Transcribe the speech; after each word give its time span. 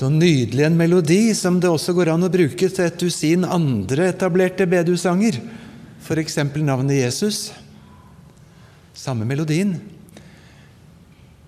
Så 0.00 0.08
nydelig 0.08 0.64
en 0.64 0.78
melodi 0.80 1.34
som 1.36 1.58
det 1.60 1.68
også 1.68 1.92
går 1.92 2.08
an 2.14 2.22
å 2.24 2.30
bruke 2.32 2.70
til 2.72 2.86
et 2.86 3.02
dusin 3.02 3.42
andre 3.44 4.06
etablerte 4.08 4.64
bedusanger, 4.64 5.36
f.eks. 6.00 6.38
navnet 6.56 7.02
Jesus. 7.02 7.40
Samme 8.96 9.28
melodien. 9.28 9.74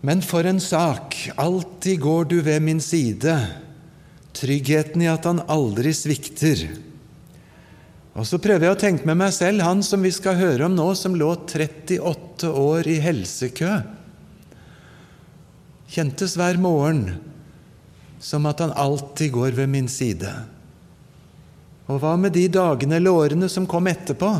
Men 0.04 0.20
for 0.20 0.44
en 0.44 0.60
sak! 0.60 1.16
Alltid 1.40 2.04
går 2.04 2.28
du 2.28 2.36
ved 2.44 2.60
min 2.60 2.84
side. 2.84 3.38
Tryggheten 4.36 5.00
i 5.00 5.08
at 5.08 5.24
han 5.30 5.40
aldri 5.48 5.96
svikter. 5.96 6.66
Og 8.12 8.28
så 8.28 8.36
prøver 8.36 8.68
jeg 8.68 8.76
å 8.76 8.82
tenke 8.84 9.08
med 9.08 9.22
meg 9.24 9.32
selv 9.32 9.64
han 9.64 9.80
som 9.80 10.04
vi 10.04 10.12
skal 10.12 10.36
høre 10.36 10.68
om 10.68 10.76
nå, 10.76 10.90
som 10.92 11.16
lå 11.16 11.32
38 11.48 12.52
år 12.52 12.94
i 12.98 13.00
helsekø. 13.00 13.80
Kjentes 15.96 16.36
hver 16.36 16.60
morgen 16.60 17.06
som 18.22 18.46
at 18.46 18.62
han 18.62 18.72
alltid 18.78 19.34
går 19.34 19.56
ved 19.58 19.70
min 19.72 19.88
side. 19.90 20.30
Og 21.90 21.98
hva 22.00 22.14
med 22.16 22.36
de 22.36 22.46
dagene 22.52 23.00
eller 23.00 23.18
årene 23.24 23.48
som 23.50 23.66
kom 23.68 23.90
etterpå? 23.90 24.30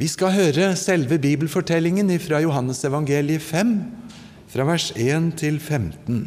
Vi 0.00 0.08
skal 0.12 0.34
høre 0.34 0.70
selve 0.76 1.18
bibelfortellingen 1.20 2.10
fra 2.20 2.40
Johannesevangeliet 2.44 3.44
5, 3.44 3.76
fra 4.52 4.66
vers 4.68 4.90
1 4.96 5.30
til 5.40 5.60
15. 5.60 6.24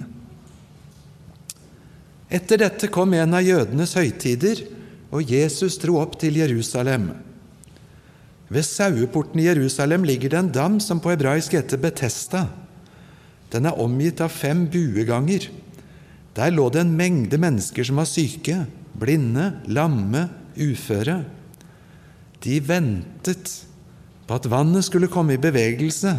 Etter 2.29 2.61
dette 2.61 2.89
kom 2.93 3.13
en 3.17 3.33
av 3.33 3.45
jødenes 3.45 3.95
høytider, 3.97 4.61
og 5.09 5.25
Jesus 5.25 5.79
dro 5.81 5.97
opp 5.97 6.19
til 6.21 6.37
Jerusalem. 6.37 7.09
Ved 8.49 8.65
saueporten 8.65 9.41
i 9.41 9.47
Jerusalem 9.47 10.05
ligger 10.05 10.33
det 10.33 10.39
en 10.39 10.51
dam 10.53 10.77
som 10.81 11.01
på 11.01 11.09
hebraisk 11.13 11.53
heter 11.57 11.81
Betesta. 11.81 12.47
Den 13.53 13.65
er 13.65 13.81
omgitt 13.81 14.21
av 14.21 14.33
fem 14.33 14.67
bueganger. 14.69 15.49
Der 16.39 16.53
lå 16.55 16.69
det 16.71 16.85
en 16.85 16.95
mengde 16.95 17.35
mennesker 17.41 17.83
som 17.83 17.99
var 17.99 18.07
syke, 18.07 18.61
blinde, 18.95 19.51
lamme, 19.67 20.29
uføre. 20.55 21.17
De 22.39 22.59
ventet 22.63 23.55
på 24.27 24.37
at 24.37 24.47
vannet 24.47 24.85
skulle 24.87 25.11
komme 25.11 25.35
i 25.35 25.41
bevegelse, 25.41 26.13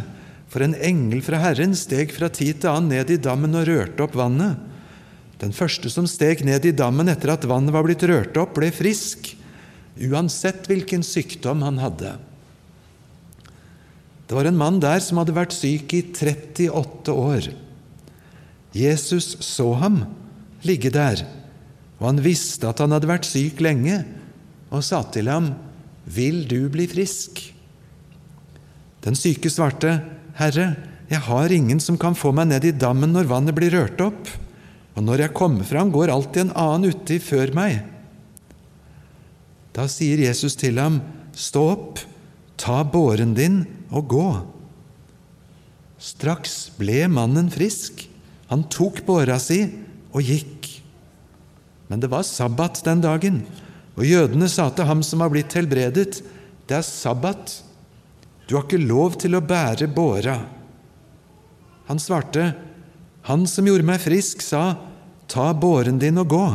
for 0.51 0.67
en 0.67 0.75
engel 0.75 1.23
fra 1.25 1.39
Herren 1.41 1.77
steg 1.79 2.13
fra 2.13 2.29
tid 2.29 2.61
til 2.61 2.73
annen 2.73 2.91
ned 2.93 3.13
i 3.15 3.21
dammen 3.23 3.55
og 3.57 3.69
rørte 3.71 4.05
opp 4.05 4.19
vannet. 4.19 4.59
Den 5.41 5.55
første 5.57 5.89
som 5.89 6.09
steg 6.11 6.43
ned 6.45 6.67
i 6.69 6.75
dammen 6.77 7.09
etter 7.09 7.33
at 7.33 7.47
vannet 7.49 7.73
var 7.73 7.87
blitt 7.87 8.05
rørt 8.05 8.37
opp, 8.37 8.59
ble 8.59 8.69
frisk, 8.75 9.31
uansett 10.11 10.69
hvilken 10.69 11.07
sykdom 11.07 11.65
han 11.65 11.81
hadde. 11.81 12.13
Det 14.29 14.37
var 14.37 14.51
en 14.51 14.59
mann 14.59 14.83
der 14.83 15.01
som 15.03 15.23
hadde 15.23 15.39
vært 15.39 15.57
syk 15.57 15.95
i 15.97 16.05
38 16.13 17.15
år. 17.15 17.49
Jesus 18.77 19.35
så 19.43 19.73
ham 19.81 20.03
ligge 20.67 20.93
der, 20.95 21.25
og 21.99 22.13
han 22.13 22.23
visste 22.25 22.69
at 22.71 22.81
han 22.83 22.95
hadde 22.95 23.11
vært 23.11 23.29
syk 23.29 23.61
lenge, 23.65 24.03
og 24.71 24.85
sa 24.87 25.03
til 25.11 25.31
ham, 25.31 25.53
Vil 26.05 26.47
du 26.49 26.69
bli 26.73 26.87
frisk? 26.91 27.43
Den 29.05 29.17
syke 29.17 29.51
svarte, 29.51 30.01
Herre, 30.39 30.75
jeg 31.11 31.27
har 31.27 31.53
ingen 31.53 31.81
som 31.83 31.99
kan 31.99 32.15
få 32.15 32.33
meg 32.37 32.51
ned 32.51 32.67
i 32.69 32.77
dammen 32.77 33.13
når 33.13 33.29
vannet 33.31 33.57
blir 33.57 33.73
rørt 33.75 34.01
opp, 34.05 34.29
og 34.95 35.07
når 35.07 35.27
jeg 35.27 35.37
kommer 35.37 35.67
fram, 35.67 35.91
går 35.91 36.13
alltid 36.13 36.49
en 36.49 36.57
annen 36.59 36.95
uti 36.95 37.19
før 37.23 37.53
meg. 37.57 37.81
Da 39.75 39.87
sier 39.91 40.23
Jesus 40.23 40.57
til 40.59 40.79
ham, 40.83 41.01
Stå 41.31 41.63
opp, 41.73 42.01
ta 42.59 42.83
båren 42.85 43.37
din 43.37 43.63
og 43.95 44.09
gå. 44.11 44.29
Straks 46.01 46.73
ble 46.77 47.05
mannen 47.13 47.49
frisk. 47.55 48.10
Han 48.51 48.67
tok 48.71 49.05
båra 49.07 49.39
si 49.43 49.63
og 50.11 50.27
gikk. 50.27 50.69
Men 51.91 52.03
det 52.03 52.11
var 52.11 52.27
sabbat 52.27 52.83
den 52.87 53.03
dagen, 53.03 53.43
og 53.99 54.07
jødene 54.07 54.49
sa 54.51 54.69
til 54.75 54.87
ham 54.87 55.03
som 55.07 55.23
var 55.23 55.33
blitt 55.33 55.55
helbredet, 55.57 56.21
det 56.71 56.77
er 56.79 56.87
sabbat, 56.87 57.57
du 58.47 58.57
har 58.57 58.67
ikke 58.67 58.83
lov 58.83 59.17
til 59.23 59.35
å 59.39 59.43
bære 59.43 59.87
båra. 59.95 60.41
Han 61.91 62.03
svarte, 62.03 62.53
Han 63.29 63.45
som 63.47 63.67
gjorde 63.69 63.85
meg 63.85 64.01
frisk, 64.01 64.41
sa, 64.41 64.79
ta 65.29 65.51
båren 65.53 65.99
din 66.01 66.19
og 66.19 66.31
gå. 66.33 66.47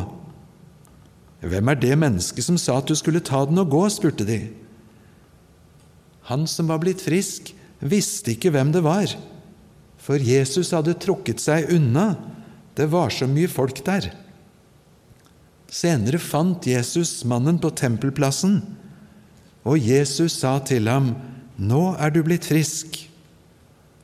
Hvem 1.46 1.70
er 1.70 1.78
det 1.78 1.98
mennesket 2.02 2.44
som 2.48 2.58
sa 2.58 2.80
at 2.82 2.90
du 2.90 2.96
skulle 2.98 3.22
ta 3.22 3.44
den 3.46 3.62
og 3.62 3.70
gå? 3.70 3.84
spurte 3.94 4.26
de. 4.26 4.40
Han 6.32 6.48
som 6.50 6.72
var 6.72 6.82
blitt 6.82 7.04
frisk, 7.06 7.54
visste 7.86 8.34
ikke 8.34 8.50
hvem 8.56 8.74
det 8.74 8.82
var, 8.82 9.14
for 10.06 10.22
Jesus 10.22 10.70
hadde 10.76 10.94
trukket 11.02 11.42
seg 11.42 11.72
unna, 11.74 12.14
det 12.78 12.86
var 12.92 13.10
så 13.14 13.26
mye 13.30 13.50
folk 13.50 13.80
der. 13.88 14.12
Senere 15.72 16.20
fant 16.22 16.68
Jesus 16.70 17.24
mannen 17.28 17.58
på 17.62 17.72
tempelplassen, 17.74 18.60
og 19.66 19.82
Jesus 19.82 20.38
sa 20.44 20.60
til 20.62 20.92
ham, 20.92 21.16
Nå 21.58 21.96
er 21.98 22.12
du 22.12 22.20
blitt 22.22 22.46
frisk. 22.46 23.00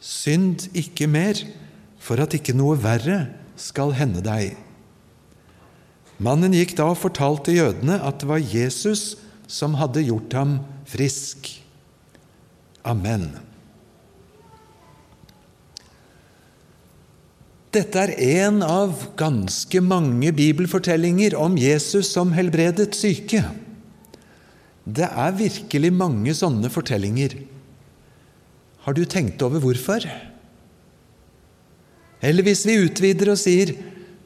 Synd 0.01 0.69
ikke 0.73 1.05
mer, 1.11 1.37
for 2.01 2.17
at 2.23 2.33
ikke 2.33 2.55
noe 2.57 2.79
verre 2.81 3.25
skal 3.59 3.93
hende 3.93 4.23
deg. 4.25 4.55
Mannen 6.21 6.55
gikk 6.55 6.73
da 6.79 6.87
og 6.93 6.99
fortalte 7.01 7.53
jødene 7.53 7.99
at 8.01 8.23
det 8.23 8.31
var 8.31 8.41
Jesus 8.41 9.19
som 9.51 9.77
hadde 9.77 10.07
gjort 10.07 10.33
ham 10.37 10.57
frisk. 10.89 11.49
Amen. 12.87 13.50
Dette 17.71 18.01
er 18.03 18.11
en 18.43 18.59
av 18.65 19.05
ganske 19.19 19.79
mange 19.83 20.33
bibelfortellinger 20.35 21.37
om 21.39 21.55
Jesus 21.55 22.09
som 22.11 22.33
helbredet 22.35 22.91
syke. 22.97 23.45
Det 24.83 25.07
er 25.07 25.37
virkelig 25.37 25.93
mange 25.95 26.33
sånne 26.35 26.71
fortellinger. 26.73 27.37
Har 28.83 28.97
du 28.97 29.05
tenkt 29.05 29.39
over 29.45 29.63
hvorfor? 29.63 30.03
Eller 32.21 32.45
hvis 32.45 32.65
vi 32.67 32.81
utvider 32.83 33.31
og 33.31 33.39
sier 33.39 33.73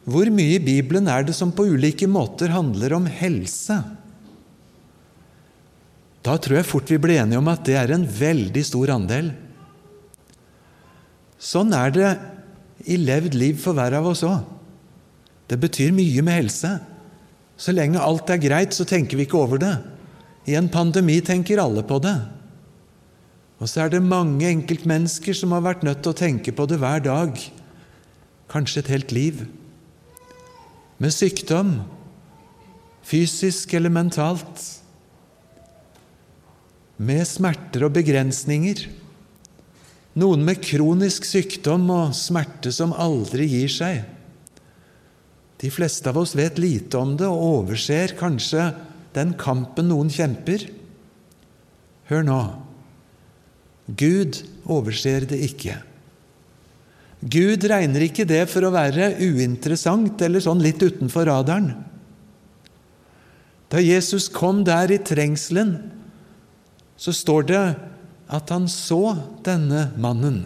hvor 0.09 0.29
mye 0.33 0.57
i 0.57 0.63
Bibelen 0.63 1.07
er 1.09 1.25
det 1.25 1.33
som 1.37 1.53
på 1.53 1.67
ulike 1.69 2.09
måter 2.09 2.49
handler 2.53 2.97
om 2.97 3.05
helse? 3.09 3.77
Da 6.25 6.39
tror 6.41 6.59
jeg 6.59 6.69
fort 6.69 6.89
vi 6.89 6.97
blir 7.01 7.21
enige 7.21 7.41
om 7.41 7.49
at 7.51 7.65
det 7.67 7.77
er 7.77 7.93
en 7.93 8.05
veldig 8.09 8.63
stor 8.65 8.93
andel. 8.95 9.35
Sånn 11.37 11.73
er 11.77 11.93
det 11.93 12.09
i 12.85 12.97
levd 13.01 13.35
liv 13.37 13.57
for 13.61 13.77
hver 13.77 13.95
av 13.97 14.07
oss 14.11 14.23
òg. 14.25 14.43
Det 15.49 15.57
betyr 15.61 15.93
mye 15.93 16.23
med 16.25 16.39
helse. 16.39 16.71
Så 17.57 17.73
lenge 17.75 18.01
alt 18.01 18.29
er 18.33 18.41
greit, 18.41 18.73
så 18.75 18.85
tenker 18.87 19.17
vi 19.17 19.27
ikke 19.27 19.39
over 19.39 19.61
det. 19.61 19.75
I 20.49 20.57
en 20.59 20.69
pandemi 20.69 21.19
tenker 21.25 21.61
alle 21.61 21.83
på 21.85 21.99
det. 22.03 22.15
Og 23.61 23.69
så 23.71 23.85
er 23.85 23.93
det 23.93 24.03
mange 24.03 24.47
enkeltmennesker 24.49 25.37
som 25.37 25.53
har 25.55 25.63
vært 25.65 25.85
nødt 25.87 26.01
til 26.03 26.11
å 26.11 26.19
tenke 26.19 26.53
på 26.53 26.65
det 26.67 26.79
hver 26.81 27.03
dag, 27.05 27.37
kanskje 28.51 28.83
et 28.83 28.91
helt 28.91 29.13
liv. 29.15 29.45
Med 30.99 31.13
sykdom, 31.15 31.77
fysisk 33.05 33.73
eller 33.77 33.93
mentalt 33.93 34.65
med 36.97 37.25
smerter 37.27 37.85
og 37.87 37.95
begrensninger. 37.97 38.85
Noen 40.15 40.45
med 40.47 40.61
kronisk 40.63 41.25
sykdom 41.27 41.89
og 41.91 42.13
smerte 42.15 42.71
som 42.71 42.93
aldri 42.95 43.49
gir 43.51 43.71
seg. 43.71 44.03
De 45.59 45.71
fleste 45.71 46.11
av 46.11 46.19
oss 46.21 46.35
vet 46.37 46.59
lite 46.61 46.99
om 46.99 47.15
det 47.19 47.27
og 47.27 47.43
overser 47.63 48.15
kanskje 48.19 48.69
den 49.15 49.33
kampen 49.39 49.89
noen 49.91 50.11
kjemper. 50.11 50.67
Hør 52.11 52.23
nå. 52.27 52.39
Gud 53.87 54.39
overser 54.71 55.27
det 55.29 55.41
ikke. 55.49 55.79
Gud 57.25 57.63
regner 57.67 58.05
ikke 58.05 58.27
det 58.27 58.43
for 58.51 58.67
å 58.67 58.73
være 58.75 59.15
uinteressant 59.19 60.21
eller 60.25 60.43
sånn 60.43 60.61
litt 60.63 60.83
utenfor 60.83 61.27
radaren. 61.29 61.71
Da 63.71 63.81
Jesus 63.81 64.27
kom 64.29 64.61
der 64.67 64.93
i 64.93 64.99
trengselen, 65.01 65.77
så 66.95 67.11
står 67.15 67.47
det 67.49 67.63
at 68.31 68.51
han 68.53 68.67
så 68.71 69.15
denne 69.45 69.89
mannen. 70.01 70.43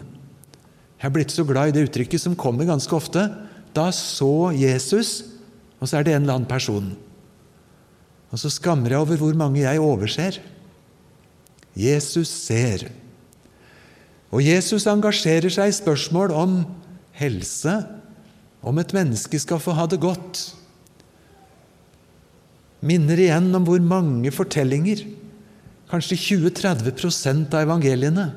Jeg 1.00 1.08
er 1.08 1.14
blitt 1.14 1.32
så 1.32 1.46
glad 1.48 1.70
i 1.70 1.76
det 1.76 1.86
uttrykket 1.88 2.20
som 2.20 2.36
kommer 2.36 2.68
ganske 2.68 2.92
ofte. 2.92 3.24
Da 3.72 3.88
så 3.94 4.50
Jesus, 4.52 5.22
og 5.80 5.88
så 5.88 6.00
er 6.00 6.04
det 6.04 6.14
en 6.14 6.26
eller 6.26 6.40
annen 6.40 6.50
person. 6.50 6.90
Og 8.30 8.38
så 8.42 8.50
skammer 8.52 8.92
jeg 8.92 9.00
over 9.00 9.20
hvor 9.20 9.36
mange 9.38 9.62
jeg 9.62 9.80
overser. 9.82 10.38
Jesus 11.78 12.28
ser. 12.28 12.90
Og 14.30 14.44
Jesus 14.44 14.86
engasjerer 14.90 15.50
seg 15.50 15.70
i 15.70 15.78
spørsmål 15.80 16.34
om 16.36 16.60
helse, 17.18 17.80
om 18.60 18.78
et 18.78 18.92
menneske 18.94 19.40
skal 19.40 19.62
få 19.62 19.74
ha 19.74 19.86
det 19.90 19.98
godt. 20.02 20.50
Minner 22.84 23.18
igjen 23.20 23.48
om 23.56 23.64
hvor 23.66 23.80
mange 23.82 24.30
fortellinger, 24.32 25.02
kanskje 25.90 26.18
20-30 26.38 27.50
av 27.50 27.60
evangeliene, 27.64 28.30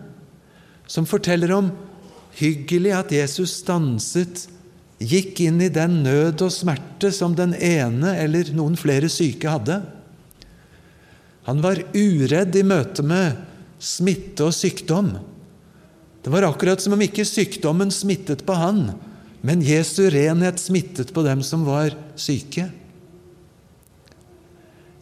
som 0.89 1.07
forteller 1.07 1.53
om 1.55 1.69
hyggelig 2.37 2.93
at 2.97 3.13
Jesus 3.13 3.59
stanset, 3.61 4.47
gikk 5.03 5.41
inn 5.43 5.59
i 5.61 5.71
den 5.73 6.01
nød 6.05 6.41
og 6.45 6.53
smerte 6.53 7.09
som 7.11 7.35
den 7.35 7.53
ene 7.57 8.13
eller 8.21 8.53
noen 8.55 8.77
flere 8.79 9.09
syke 9.11 9.51
hadde. 9.51 9.81
Han 11.43 11.59
var 11.63 11.81
uredd 11.91 12.55
i 12.55 12.63
møte 12.63 13.03
med 13.03 13.41
smitte 13.83 14.47
og 14.47 14.55
sykdom. 14.55 15.11
Det 16.23 16.31
var 16.31 16.47
akkurat 16.47 16.79
som 16.79 16.95
om 16.95 17.03
ikke 17.03 17.25
sykdommen 17.27 17.91
smittet 17.91 18.45
på 18.47 18.55
han, 18.55 18.93
men 19.43 19.65
Jesu 19.65 20.05
renhet 20.13 20.61
smittet 20.61 21.11
på 21.11 21.25
dem 21.25 21.43
som 21.43 21.65
var 21.67 21.91
syke. 22.15 22.69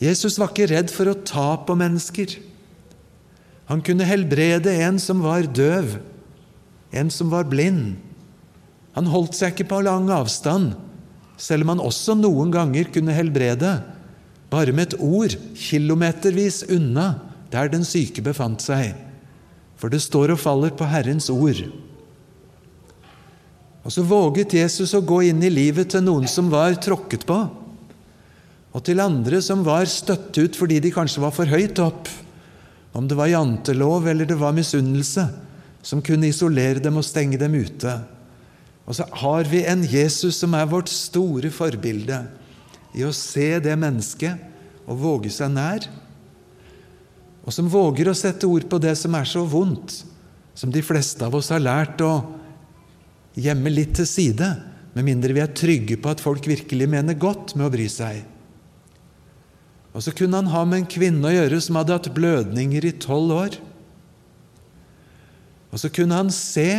Jesus 0.01 0.39
var 0.41 0.49
ikke 0.49 0.71
redd 0.71 0.89
for 0.89 1.11
å 1.11 1.19
ta 1.27 1.53
på 1.61 1.75
mennesker. 1.77 2.33
Han 3.69 3.83
kunne 3.85 4.07
helbrede 4.07 4.73
en 4.83 4.97
som 4.99 5.21
var 5.23 5.45
døv, 5.45 5.99
en 6.91 7.11
som 7.13 7.29
var 7.31 7.45
blind. 7.47 7.99
Han 8.97 9.07
holdt 9.07 9.37
seg 9.37 9.53
ikke 9.53 9.69
på 9.69 9.83
lang 9.85 10.09
avstand, 10.11 10.73
selv 11.39 11.63
om 11.63 11.75
han 11.75 11.83
også 11.85 12.17
noen 12.17 12.51
ganger 12.53 12.89
kunne 12.91 13.15
helbrede, 13.15 13.77
bare 14.51 14.73
med 14.75 14.89
et 14.91 14.97
ord, 14.99 15.37
kilometervis 15.55 16.65
unna 16.73 17.13
der 17.53 17.69
den 17.71 17.85
syke 17.87 18.23
befant 18.25 18.63
seg. 18.63 18.97
For 19.79 19.93
det 19.93 20.01
står 20.03 20.33
og 20.33 20.41
faller 20.41 20.73
på 20.75 20.87
Herrens 20.89 21.29
ord. 21.31 21.61
Og 23.81 23.93
så 23.93 24.03
våget 24.05 24.53
Jesus 24.59 24.91
å 24.93 25.01
gå 25.01 25.23
inn 25.29 25.41
i 25.41 25.49
livet 25.53 25.93
til 25.93 26.03
noen 26.05 26.27
som 26.29 26.51
var 26.51 26.75
tråkket 26.83 27.23
på, 27.29 27.39
og 28.71 28.83
til 28.87 29.03
andre 29.03 29.41
som 29.43 29.65
var 29.67 29.87
støtt 29.89 30.37
ut 30.39 30.57
fordi 30.57 30.79
de 30.83 30.93
kanskje 30.95 31.23
var 31.23 31.33
for 31.35 31.49
høyt 31.49 31.79
opp, 31.83 32.09
om 32.95 33.07
det 33.07 33.17
var 33.19 33.31
jantelov 33.31 34.07
eller 34.11 34.27
det 34.27 34.39
var 34.39 34.55
misunnelse 34.55 35.25
som 35.83 36.03
kunne 36.03 36.29
isolere 36.29 36.83
dem 36.83 36.99
og 36.99 37.07
stenge 37.07 37.39
dem 37.39 37.55
ute. 37.55 37.93
Og 38.85 38.97
så 38.97 39.07
har 39.23 39.47
vi 39.49 39.63
en 39.67 39.83
Jesus 39.87 40.39
som 40.41 40.55
er 40.57 40.69
vårt 40.69 40.91
store 40.91 41.51
forbilde 41.53 42.23
i 42.95 43.05
å 43.07 43.13
se 43.15 43.53
det 43.63 43.77
mennesket 43.79 44.87
og 44.87 44.99
våge 44.99 45.31
seg 45.31 45.53
nær 45.55 45.87
og 47.41 47.53
som 47.53 47.69
våger 47.71 48.09
å 48.09 48.17
sette 48.17 48.47
ord 48.49 48.67
på 48.69 48.79
det 48.81 48.93
som 48.99 49.15
er 49.17 49.25
så 49.29 49.43
vondt, 49.49 50.03
som 50.53 50.71
de 50.73 50.83
fleste 50.85 51.25
av 51.25 51.35
oss 51.37 51.49
har 51.53 51.63
lært 51.63 52.01
å 52.05 52.13
gjemme 53.33 53.71
litt 53.73 53.95
til 53.97 54.07
side, 54.09 54.49
med 54.91 55.07
mindre 55.07 55.33
vi 55.33 55.41
er 55.41 55.53
trygge 55.55 55.97
på 56.01 56.11
at 56.11 56.21
folk 56.21 56.45
virkelig 56.49 56.89
mener 56.91 57.17
godt 57.17 57.55
med 57.55 57.69
å 57.69 57.73
bry 57.73 57.87
seg. 57.89 58.19
Og 59.91 60.05
så 60.05 60.13
kunne 60.15 60.39
han 60.39 60.51
ha 60.53 60.63
med 60.67 60.83
en 60.83 60.91
kvinne 60.91 61.27
å 61.27 61.33
gjøre 61.33 61.59
som 61.63 61.77
hadde 61.79 61.97
hatt 61.97 62.11
blødninger 62.15 62.87
i 62.87 62.95
tolv 63.03 63.35
år. 63.35 63.57
Og 65.71 65.81
så 65.83 65.91
kunne 65.91 66.19
han 66.19 66.31
se 66.35 66.69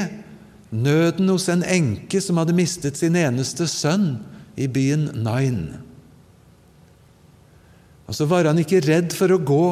nøden 0.72 1.28
hos 1.28 1.48
en 1.52 1.64
enke 1.64 2.20
som 2.24 2.40
hadde 2.40 2.56
mistet 2.56 3.00
sin 3.00 3.16
eneste 3.20 3.68
sønn 3.68 4.14
i 4.56 4.68
byen 4.68 5.10
Nain. 5.24 5.64
Og 8.08 8.16
så 8.16 8.28
var 8.28 8.48
han 8.48 8.60
ikke 8.60 8.82
redd 8.84 9.12
for 9.16 9.32
å 9.32 9.40
gå 9.40 9.64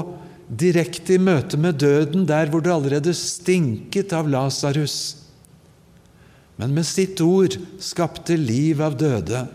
direkte 0.50 1.14
i 1.16 1.22
møte 1.22 1.58
med 1.60 1.78
døden 1.80 2.26
der 2.28 2.50
hvor 2.50 2.64
det 2.64 2.72
allerede 2.74 3.14
stinket 3.16 4.14
av 4.16 4.28
Lasarus, 4.30 5.16
men 6.60 6.74
med 6.76 6.84
sitt 6.84 7.20
ord 7.24 7.54
skapte 7.80 8.36
liv 8.36 8.82
av 8.84 8.98
døde. 9.00 9.46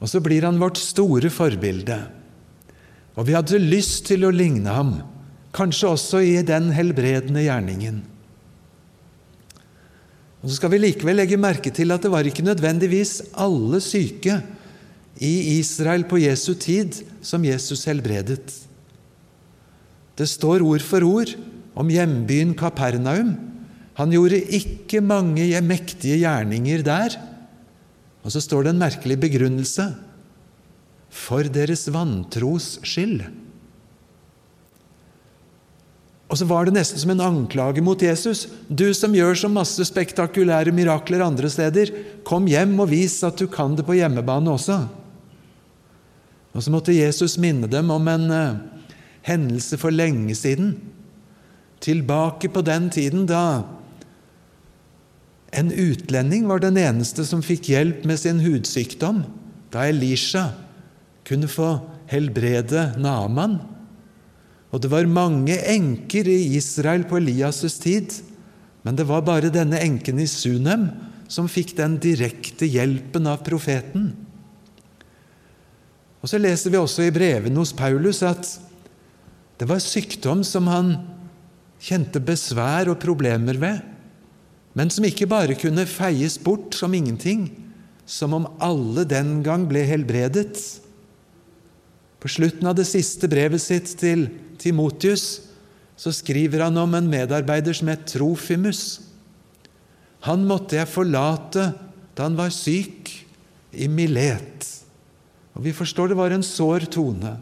Og 0.00 0.10
så 0.10 0.20
blir 0.20 0.44
han 0.44 0.60
vårt 0.60 0.80
store 0.80 1.30
forbilde. 1.32 1.98
Og 3.16 3.28
vi 3.28 3.36
hadde 3.36 3.62
lyst 3.62 4.04
til 4.10 4.26
å 4.28 4.34
ligne 4.34 4.72
ham, 4.72 4.98
kanskje 5.56 5.92
også 5.94 6.20
i 6.20 6.36
den 6.44 6.68
helbredende 6.76 7.46
gjerningen. 7.46 8.02
Og 10.42 10.50
Så 10.50 10.58
skal 10.60 10.74
vi 10.74 10.82
likevel 10.84 11.16
legge 11.18 11.40
merke 11.40 11.72
til 11.74 11.90
at 11.94 12.04
det 12.04 12.12
var 12.12 12.28
ikke 12.28 12.44
nødvendigvis 12.44 13.32
alle 13.32 13.80
syke 13.82 14.42
i 15.16 15.56
Israel 15.56 16.04
på 16.04 16.20
Jesu 16.20 16.52
tid 16.60 17.00
som 17.24 17.44
Jesus 17.44 17.86
helbredet. 17.88 18.44
Det 20.16 20.28
står 20.28 20.62
ord 20.64 20.84
for 20.84 21.04
ord 21.04 21.32
om 21.76 21.88
hjembyen 21.90 22.54
Kapernaum. 22.56 23.34
Han 23.96 24.12
gjorde 24.12 24.38
ikke 24.44 25.00
mange 25.00 25.48
mektige 25.64 26.20
gjerninger 26.20 26.84
der. 26.84 27.16
Og 28.26 28.34
så 28.34 28.42
står 28.42 28.66
det 28.66 28.74
en 28.74 28.82
merkelig 28.82 29.16
begrunnelse 29.22 29.86
for 31.14 31.46
deres 31.46 31.86
vantros 31.94 32.76
skyld. 32.82 33.22
Og 36.26 36.40
så 36.40 36.46
var 36.50 36.66
det 36.66 36.74
nesten 36.74 36.98
som 36.98 37.12
en 37.14 37.22
anklage 37.22 37.82
mot 37.86 38.00
Jesus. 38.02 38.48
Du 38.66 38.90
som 38.98 39.14
gjør 39.14 39.38
så 39.38 39.50
masse 39.50 39.84
spektakulære 39.86 40.74
mirakler 40.74 41.22
andre 41.22 41.50
steder, 41.52 41.92
kom 42.26 42.48
hjem 42.50 42.74
og 42.82 42.90
vis 42.90 43.20
at 43.26 43.38
du 43.38 43.46
kan 43.46 43.78
det 43.78 43.86
på 43.86 43.94
hjemmebane 43.94 44.50
også. 44.50 44.80
Og 46.50 46.64
så 46.64 46.72
måtte 46.74 46.96
Jesus 46.96 47.36
minne 47.38 47.70
dem 47.70 47.92
om 47.94 48.10
en 48.10 48.26
uh, 48.32 48.58
hendelse 49.28 49.78
for 49.78 49.94
lenge 49.94 50.34
siden. 50.34 50.74
Tilbake 51.84 52.50
på 52.50 52.64
den 52.66 52.90
tiden 52.90 53.28
da 53.30 53.62
en 55.54 55.70
utlending 55.70 56.46
var 56.48 56.60
den 56.62 56.78
eneste 56.80 57.24
som 57.26 57.44
fikk 57.44 57.70
hjelp 57.70 58.04
med 58.08 58.18
sin 58.20 58.40
hudsykdom, 58.42 59.22
da 59.70 59.86
Elisha 59.88 60.50
kunne 61.26 61.50
få 61.50 61.78
helbrede 62.10 62.92
Naaman. 63.02 63.58
Og 64.74 64.82
det 64.82 64.90
var 64.92 65.08
mange 65.10 65.56
enker 65.70 66.28
i 66.28 66.56
Israel 66.58 67.06
på 67.08 67.20
Elias' 67.20 67.78
tid, 67.82 68.12
men 68.86 68.98
det 68.98 69.06
var 69.08 69.24
bare 69.26 69.50
denne 69.50 69.80
enken 69.82 70.20
i 70.22 70.28
Sunem 70.30 70.88
som 71.30 71.50
fikk 71.50 71.74
den 71.78 71.96
direkte 72.02 72.68
hjelpen 72.68 73.26
av 73.26 73.42
profeten. 73.46 74.12
Og 76.22 76.30
Så 76.30 76.38
leser 76.42 76.72
vi 76.74 76.78
også 76.78 77.06
i 77.06 77.14
brevene 77.14 77.58
hos 77.58 77.74
Paulus 77.76 78.22
at 78.26 78.48
det 79.58 79.68
var 79.70 79.82
sykdom 79.82 80.42
som 80.44 80.66
han 80.66 80.96
kjente 81.82 82.20
besvær 82.22 82.90
og 82.90 82.98
problemer 83.00 83.58
ved, 83.60 83.78
men 84.76 84.92
som 84.92 85.06
ikke 85.08 85.28
bare 85.30 85.56
kunne 85.56 85.86
feies 85.88 86.36
bort 86.36 86.76
som 86.76 86.92
ingenting, 86.94 87.48
som 88.06 88.34
om 88.36 88.46
alle 88.62 89.06
den 89.08 89.40
gang 89.44 89.64
ble 89.70 89.82
helbredet. 89.88 90.60
På 92.20 92.28
slutten 92.30 92.68
av 92.68 92.76
det 92.76 92.86
siste 92.88 93.28
brevet 93.30 93.62
sitt 93.64 93.96
til 93.98 94.28
Timotius 94.60 95.46
så 95.96 96.12
skriver 96.12 96.66
han 96.66 96.76
om 96.76 96.92
en 96.94 97.08
medarbeider 97.08 97.76
som 97.76 97.88
het 97.88 98.04
Trofimus. 98.12 99.00
Han 100.28 100.44
måtte 100.44 100.76
jeg 100.76 100.92
forlate 100.92 101.70
da 102.16 102.28
han 102.28 102.36
var 102.36 102.52
syk, 102.52 103.12
i 103.76 103.88
Milet. 103.92 104.64
Og 105.56 105.64
Vi 105.64 105.72
forstår 105.76 106.08
det 106.08 106.16
var 106.16 106.32
en 106.32 106.44
sår 106.44 106.86
tone. 106.92 107.34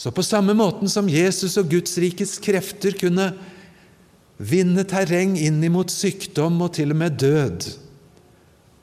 Så 0.00 0.08
på 0.12 0.24
samme 0.24 0.54
måten 0.56 0.88
som 0.88 1.08
Jesus 1.08 1.58
og 1.60 1.68
Guds 1.68 1.98
rikets 2.00 2.38
krefter 2.40 2.96
kunne 2.96 3.26
vinne 4.40 4.86
terreng 4.88 5.36
inn 5.36 5.60
imot 5.64 5.92
sykdom 5.92 6.62
og 6.64 6.74
til 6.78 6.94
og 6.94 7.00
med 7.02 7.18
død, 7.20 7.66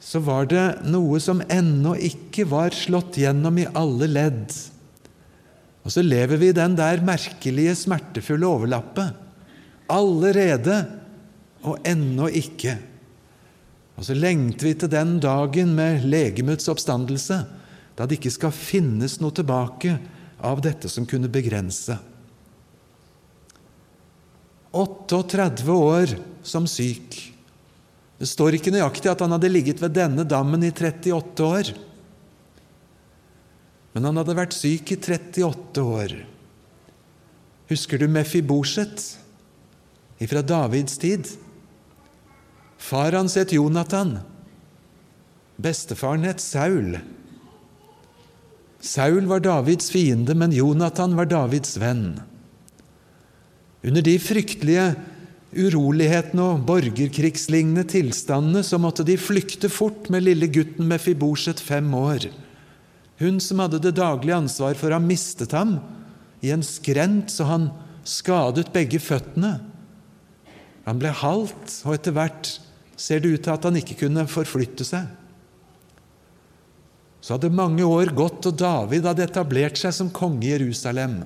så 0.07 0.21
var 0.23 0.45
det 0.47 0.65
noe 0.87 1.19
som 1.19 1.41
ennå 1.51 1.95
ikke 1.97 2.45
var 2.47 2.75
slått 2.77 3.17
gjennom 3.19 3.57
i 3.59 3.65
alle 3.75 4.07
ledd. 4.07 4.53
Og 5.83 5.91
så 5.91 6.03
lever 6.03 6.39
vi 6.39 6.51
i 6.51 6.55
den 6.55 6.75
der 6.77 7.01
merkelige, 7.03 7.73
smertefulle 7.75 8.47
overlappet. 8.47 9.15
Allerede 9.91 10.77
og 11.67 11.79
ennå 11.87 12.29
ikke. 12.29 12.75
Og 13.97 14.05
så 14.05 14.13
lengter 14.13 14.69
vi 14.69 14.73
til 14.77 14.91
den 14.91 15.15
dagen 15.23 15.73
med 15.75 16.05
legemets 16.05 16.69
oppstandelse, 16.69 17.39
da 17.97 18.05
det 18.05 18.19
ikke 18.19 18.35
skal 18.35 18.53
finnes 18.53 19.17
noe 19.23 19.33
tilbake 19.33 19.95
av 20.45 20.61
dette 20.61 20.91
som 20.91 21.07
kunne 21.09 21.31
begrense. 21.33 21.97
38 24.71 25.71
år 25.71 26.17
som 26.43 26.67
syk. 26.67 27.17
Det 28.17 28.27
står 28.27 28.57
ikke 28.57 28.74
nøyaktig 28.74 29.12
at 29.12 29.21
han 29.21 29.36
hadde 29.36 29.51
ligget 29.51 29.81
ved 29.83 29.93
denne 29.95 30.25
dammen 30.27 30.63
i 30.65 30.71
38 30.74 31.45
år. 31.45 31.71
Men 33.93 34.09
han 34.09 34.19
hadde 34.21 34.38
vært 34.38 34.57
syk 34.57 34.91
i 34.93 34.97
38 34.97 35.83
år. 35.86 36.15
Husker 37.67 38.00
du 38.01 38.07
Mefiboset 38.09 39.03
fra 40.17 40.41
Davids 40.41 40.97
tid? 41.01 41.29
Far 42.77 43.17
hans 43.17 43.36
het 43.38 43.53
Jonathan. 43.53 44.17
Bestefaren 45.57 46.25
het 46.25 46.41
Saul. 46.41 47.00
Saul 48.79 49.25
var 49.29 49.41
Davids 49.41 49.89
fiende, 49.91 50.36
men 50.38 50.53
Jonathan 50.53 51.15
var 51.17 51.29
Davids 51.29 51.75
venn. 51.81 52.19
Under 53.86 54.01
de 54.01 54.15
fryktelige 54.22 54.88
urolighetene 55.57 56.43
og 56.43 56.65
borgerkrigslignende 56.67 57.86
tilstandene 57.88 58.63
så 58.65 58.79
måtte 58.81 59.05
de 59.07 59.15
flykte 59.19 59.69
fort 59.72 60.10
med 60.13 60.25
lille 60.25 60.50
gutten 60.51 60.88
Mefiborset 60.89 61.62
fem 61.63 61.88
år. 61.96 62.27
Hun 63.22 63.39
som 63.41 63.63
hadde 63.63 63.81
det 63.81 63.96
daglige 63.98 64.38
ansvar 64.38 64.77
for 64.77 64.93
ham, 64.93 65.07
mistet 65.10 65.55
ham 65.57 65.77
i 66.46 66.51
en 66.53 66.65
skrent 66.65 67.31
så 67.34 67.48
han 67.50 67.69
skadet 68.07 68.69
begge 68.75 69.00
føttene. 69.01 69.57
Han 70.88 71.00
ble 71.01 71.12
halt, 71.12 71.79
og 71.84 71.96
etter 71.98 72.13
hvert 72.15 72.51
ser 72.98 73.22
det 73.22 73.34
ut 73.34 73.43
til 73.46 73.53
at 73.53 73.65
han 73.67 73.79
ikke 73.79 73.98
kunne 74.05 74.27
forflytte 74.29 74.86
seg. 74.88 75.10
Så 77.19 77.36
hadde 77.36 77.51
mange 77.51 77.84
år 77.84 78.13
gått, 78.15 78.46
og 78.48 78.55
David 78.55 79.10
hadde 79.10 79.25
etablert 79.25 79.79
seg 79.79 79.96
som 79.96 80.13
konge 80.13 80.46
i 80.46 80.53
Jerusalem. 80.53 81.19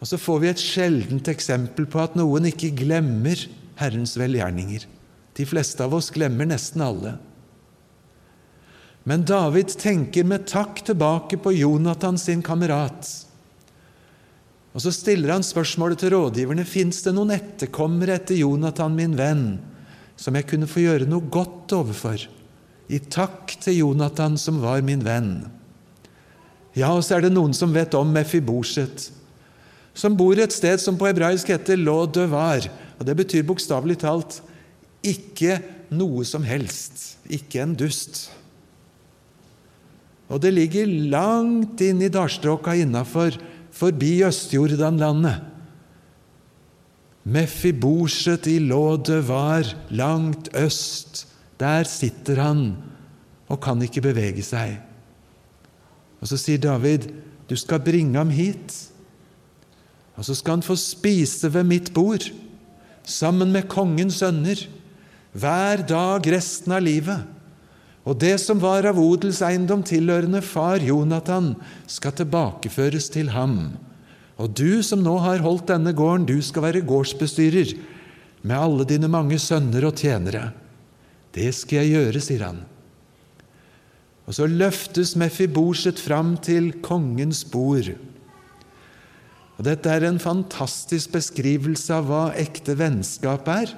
Og 0.00 0.10
så 0.10 0.18
får 0.20 0.42
vi 0.42 0.50
et 0.50 0.62
sjeldent 0.62 1.28
eksempel 1.32 1.88
på 1.88 2.02
at 2.02 2.16
noen 2.18 2.50
ikke 2.50 2.74
glemmer 2.76 3.40
Herrens 3.80 4.16
velgjerninger. 4.18 4.84
De 5.36 5.46
fleste 5.48 5.84
av 5.84 5.94
oss 5.96 6.10
glemmer 6.12 6.48
nesten 6.48 6.84
alle. 6.84 7.16
Men 9.06 9.22
David 9.28 9.76
tenker 9.78 10.26
med 10.26 10.48
takk 10.50 10.82
tilbake 10.88 11.38
på 11.38 11.52
Jonathan 11.54 12.18
sin 12.18 12.42
kamerat. 12.42 13.06
Og 14.76 14.82
så 14.84 14.92
stiller 14.92 15.32
han 15.32 15.44
spørsmålet 15.46 16.02
til 16.02 16.12
rådgiverne 16.12 16.64
fins 16.68 16.98
det 17.04 17.14
noen 17.16 17.32
etterkommere 17.36 18.18
etter 18.18 18.36
Jonathan, 18.36 18.96
min 18.96 19.14
venn, 19.16 19.44
som 20.20 20.36
jeg 20.36 20.48
kunne 20.50 20.68
få 20.68 20.82
gjøre 20.82 21.08
noe 21.08 21.24
godt 21.32 21.72
overfor, 21.76 22.26
i 22.92 22.98
takk 23.00 23.54
til 23.62 23.78
Jonathan, 23.78 24.36
som 24.36 24.58
var 24.60 24.84
min 24.84 25.04
venn. 25.06 25.38
Ja, 26.76 26.90
og 26.92 27.06
så 27.06 27.16
er 27.16 27.24
det 27.24 27.32
noen 27.32 27.56
som 27.56 27.72
vet 27.72 27.96
om 27.96 28.10
Mefiboset, 28.12 29.08
som 29.96 30.16
bor 30.16 30.36
et 30.38 30.52
sted 30.52 30.80
som 30.82 30.98
på 30.98 31.08
hebraisk 31.08 31.48
heter 31.50 31.80
Lådøvar. 31.80 32.68
Og 32.98 33.06
det 33.08 33.16
betyr 33.16 33.46
bokstavelig 33.48 33.98
talt 34.04 34.40
ikke 35.06 35.58
noe 35.96 36.24
som 36.26 36.44
helst, 36.44 37.16
ikke 37.30 37.62
en 37.62 37.76
dust. 37.78 38.26
Og 40.26 40.40
det 40.42 40.52
ligger 40.56 40.90
langt 41.12 41.80
inn 41.84 42.02
i 42.02 42.10
dalstråka 42.12 42.74
innafor, 42.76 43.36
forbi 43.76 44.18
Øst-Jordanlandet. 44.26 45.44
Mefiboset 47.26 48.46
i 48.50 48.58
Lådøvar, 48.62 49.72
langt 49.90 50.50
øst. 50.54 51.26
Der 51.60 51.84
sitter 51.88 52.42
han 52.42 52.76
og 53.48 53.60
kan 53.62 53.80
ikke 53.82 54.02
bevege 54.04 54.42
seg. 54.44 54.76
Og 56.20 56.28
så 56.28 56.36
sier 56.36 56.58
David, 56.58 57.08
'Du 57.48 57.56
skal 57.56 57.80
bringe 57.80 58.18
ham 58.18 58.30
hit.' 58.30 58.95
Og 60.16 60.24
så 60.24 60.36
skal 60.36 60.58
han 60.58 60.66
få 60.66 60.76
spise 60.80 61.50
ved 61.52 61.68
mitt 61.68 61.92
bord, 61.94 62.28
sammen 63.06 63.52
med 63.54 63.68
kongens 63.70 64.20
sønner, 64.22 64.64
hver 65.36 65.82
dag 65.86 66.26
resten 66.32 66.72
av 66.72 66.82
livet. 66.82 67.26
Og 68.06 68.16
det 68.22 68.36
som 68.40 68.60
var 68.62 68.86
av 68.88 68.98
odelseiendom 69.02 69.82
tilhørende 69.86 70.40
far 70.42 70.80
Jonathan, 70.82 71.52
skal 71.90 72.14
tilbakeføres 72.16 73.10
til 73.12 73.32
ham. 73.34 73.76
Og 74.40 74.52
du 74.56 74.82
som 74.84 75.02
nå 75.04 75.16
har 75.24 75.42
holdt 75.44 75.68
denne 75.72 75.92
gården, 75.96 76.26
du 76.28 76.38
skal 76.44 76.68
være 76.68 76.84
gårdsbestyrer 76.86 77.74
med 78.46 78.56
alle 78.56 78.86
dine 78.88 79.10
mange 79.10 79.38
sønner 79.42 79.88
og 79.88 79.98
tjenere. 79.98 80.50
Det 81.34 81.50
skal 81.56 81.82
jeg 81.82 81.96
gjøre, 81.96 82.22
sier 82.22 82.46
han. 82.46 82.62
Og 84.26 84.34
så 84.38 84.48
løftes 84.50 85.14
Mefiboset 85.18 86.00
fram 86.02 86.34
til 86.42 86.72
kongens 86.84 87.44
bord. 87.46 87.92
Og 89.56 89.64
Dette 89.64 89.88
er 89.88 90.04
en 90.04 90.20
fantastisk 90.20 91.14
beskrivelse 91.14 91.94
av 91.96 92.08
hva 92.10 92.24
ekte 92.36 92.76
vennskap 92.76 93.48
er, 93.48 93.72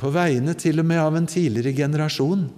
på 0.00 0.10
vegne 0.10 0.54
til 0.58 0.82
og 0.82 0.88
med 0.88 0.98
av 0.98 1.14
en 1.14 1.28
tidligere 1.30 1.76
generasjon. 1.84 2.48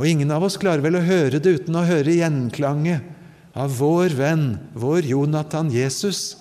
Og 0.00 0.08
ingen 0.08 0.32
av 0.32 0.46
oss 0.46 0.56
klarer 0.56 0.80
vel 0.84 0.96
å 0.96 1.04
høre 1.04 1.42
det 1.42 1.58
uten 1.60 1.76
å 1.76 1.84
høre 1.84 2.14
gjenklanget 2.16 3.04
av 3.52 3.74
vår 3.76 4.16
venn, 4.16 4.46
vår 4.72 5.10
Jonathan 5.10 5.68
Jesus, 5.72 6.38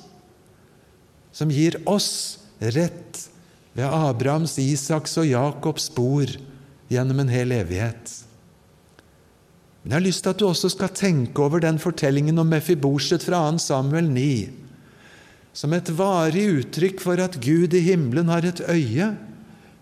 som 1.35 1.51
gir 1.51 1.75
oss 1.89 2.39
rett 2.61 3.27
ved 3.75 3.87
Abrahams, 3.87 4.55
Isaks 4.59 5.17
og 5.19 5.27
Jakobs 5.27 5.89
spor 5.91 6.31
gjennom 6.91 7.19
en 7.23 7.31
hel 7.31 7.51
evighet. 7.55 8.15
Men 9.81 9.91
jeg 9.91 9.97
har 9.97 10.07
lyst 10.07 10.23
til 10.23 10.31
at 10.31 10.39
du 10.39 10.47
også 10.47 10.71
skal 10.71 10.95
tenke 10.95 11.43
over 11.43 11.63
den 11.63 11.79
fortellingen 11.81 12.39
om 12.39 12.51
Mefiboset 12.51 13.23
fra 13.25 13.43
2. 13.51 13.59
Samuel 13.63 14.07
9 14.07 14.60
som 15.53 15.73
et 15.75 15.89
varig 15.93 16.45
uttrykk 16.61 17.01
for 17.03 17.19
at 17.21 17.37
Gud 17.43 17.75
i 17.75 17.83
himmelen 17.83 18.31
har 18.31 18.45
et 18.47 18.63
øye 18.71 19.11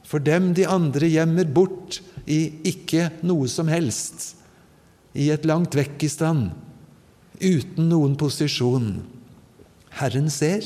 for 0.10 0.24
dem 0.26 0.54
de 0.58 0.66
andre 0.66 1.06
gjemmer 1.06 1.46
bort 1.54 2.00
i 2.26 2.42
ikke 2.66 3.10
noe 3.26 3.50
som 3.52 3.70
helst, 3.70 4.34
i 5.14 5.30
et 5.34 5.46
langt 5.46 5.76
vekk 5.78 6.06
i 6.06 6.10
stand, 6.10 6.50
uten 7.38 7.90
noen 7.92 8.16
posisjon. 8.18 9.04
Herren 10.00 10.30
ser, 10.34 10.66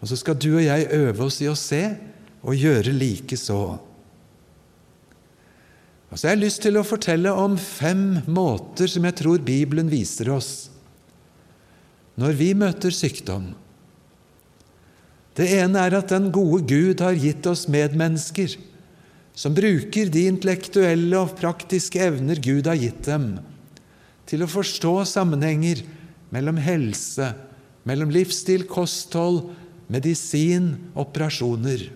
og 0.00 0.10
så 0.10 0.18
skal 0.20 0.36
du 0.36 0.50
og 0.58 0.64
jeg 0.64 0.90
øve 0.92 1.24
oss 1.24 1.40
i 1.40 1.48
å 1.48 1.56
se 1.56 1.82
og 2.44 2.60
gjøre 2.60 2.92
likeså. 2.92 3.62
Og 6.12 6.20
så 6.20 6.28
har 6.28 6.36
jeg 6.36 6.44
lyst 6.44 6.62
til 6.62 6.76
å 6.76 6.84
fortelle 6.86 7.32
om 7.32 7.56
fem 7.58 8.20
måter 8.28 8.92
som 8.92 9.08
jeg 9.08 9.16
tror 9.18 9.40
Bibelen 9.44 9.88
viser 9.90 10.30
oss 10.36 10.52
når 12.20 12.36
vi 12.38 12.52
møter 12.54 12.94
sykdom 12.94 13.48
det 15.34 15.48
ene 15.56 15.82
er 15.82 15.96
at 15.98 16.12
den 16.12 16.30
gode 16.34 16.62
Gud 16.70 17.02
har 17.02 17.16
gitt 17.18 17.46
oss 17.50 17.66
medmennesker 17.70 18.54
som 19.34 19.54
bruker 19.54 20.10
de 20.14 20.28
intellektuelle 20.30 21.18
og 21.18 21.34
praktiske 21.40 21.98
evner 22.06 22.38
Gud 22.42 22.68
har 22.70 22.78
gitt 22.78 23.02
dem, 23.08 23.34
til 24.30 24.44
å 24.44 24.50
forstå 24.50 24.94
sammenhenger 25.10 25.82
mellom 26.34 26.60
helse, 26.62 27.32
mellom 27.84 28.14
livsstil, 28.14 28.64
kosthold, 28.70 29.50
medisin, 29.90 30.76
operasjoner. 30.96 31.88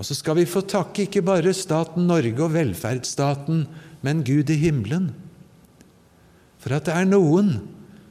Og 0.00 0.08
så 0.08 0.16
skal 0.16 0.40
vi 0.40 0.48
få 0.48 0.64
takke 0.64 1.04
ikke 1.04 1.22
bare 1.22 1.52
staten 1.54 2.08
Norge 2.08 2.40
og 2.40 2.54
velferdsstaten, 2.56 3.66
men 4.00 4.24
Gud 4.24 4.48
i 4.48 4.56
himmelen. 4.62 5.10
For 6.60 6.72
at 6.72 6.88
det 6.88 6.96
er 6.96 7.08
noen 7.08 7.58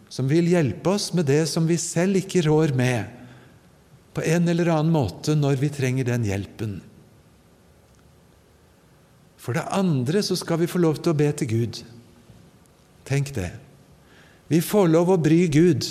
som 0.09 0.29
vil 0.29 0.47
hjelpe 0.53 0.93
oss 0.93 1.09
med 1.17 1.27
det 1.29 1.43
som 1.49 1.65
vi 1.69 1.81
selv 1.81 2.21
ikke 2.21 2.45
rår 2.45 2.77
med 2.77 3.18
på 4.13 4.25
en 4.25 4.49
eller 4.49 4.71
annen 4.73 4.93
måte 4.93 5.35
når 5.37 5.59
vi 5.61 5.71
trenger 5.73 6.07
den 6.07 6.25
hjelpen. 6.27 6.79
For 9.39 9.55
det 9.55 9.67
andre 9.71 10.21
så 10.25 10.35
skal 10.37 10.59
vi 10.61 10.69
få 10.69 10.81
lov 10.81 10.99
til 10.99 11.13
å 11.13 11.17
be 11.17 11.29
til 11.39 11.49
Gud. 11.49 11.81
Tenk 13.07 13.31
det. 13.37 13.51
Vi 14.49 14.59
får 14.65 14.89
lov 14.91 15.13
å 15.13 15.21
bry 15.21 15.45
Gud. 15.51 15.85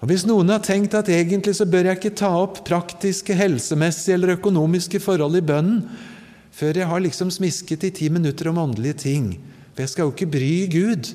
Og 0.00 0.10
Hvis 0.10 0.26
noen 0.28 0.52
har 0.52 0.62
tenkt 0.64 0.94
at 0.94 1.08
egentlig 1.10 1.56
så 1.58 1.66
bør 1.68 1.90
jeg 1.90 1.98
ikke 1.98 2.18
ta 2.20 2.30
opp 2.38 2.60
praktiske, 2.68 3.34
helsemessige 3.34 4.18
eller 4.18 4.36
økonomiske 4.36 5.00
forhold 5.02 5.38
i 5.40 5.44
bønnen 5.44 5.80
før 6.56 6.78
jeg 6.80 6.88
har 6.88 7.02
liksom 7.04 7.28
smisket 7.32 7.84
i 7.84 7.92
ti 7.92 8.06
minutter 8.08 8.48
om 8.48 8.62
åndelige 8.62 9.02
ting, 9.02 9.26
for 9.74 9.84
jeg 9.84 9.92
skal 9.92 10.06
jo 10.06 10.12
ikke 10.14 10.30
bry 10.32 10.52
Gud 10.72 11.10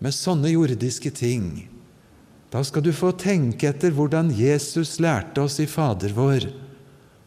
med 0.00 0.16
sånne 0.16 0.54
jordiske 0.54 1.12
ting, 1.12 1.66
da 2.50 2.62
skal 2.66 2.82
du 2.82 2.90
få 2.94 3.12
tenke 3.14 3.68
etter 3.70 3.94
hvordan 3.94 4.32
Jesus 4.34 4.98
lærte 5.02 5.44
oss 5.44 5.60
i 5.62 5.68
Fader 5.70 6.14
vår, 6.16 6.48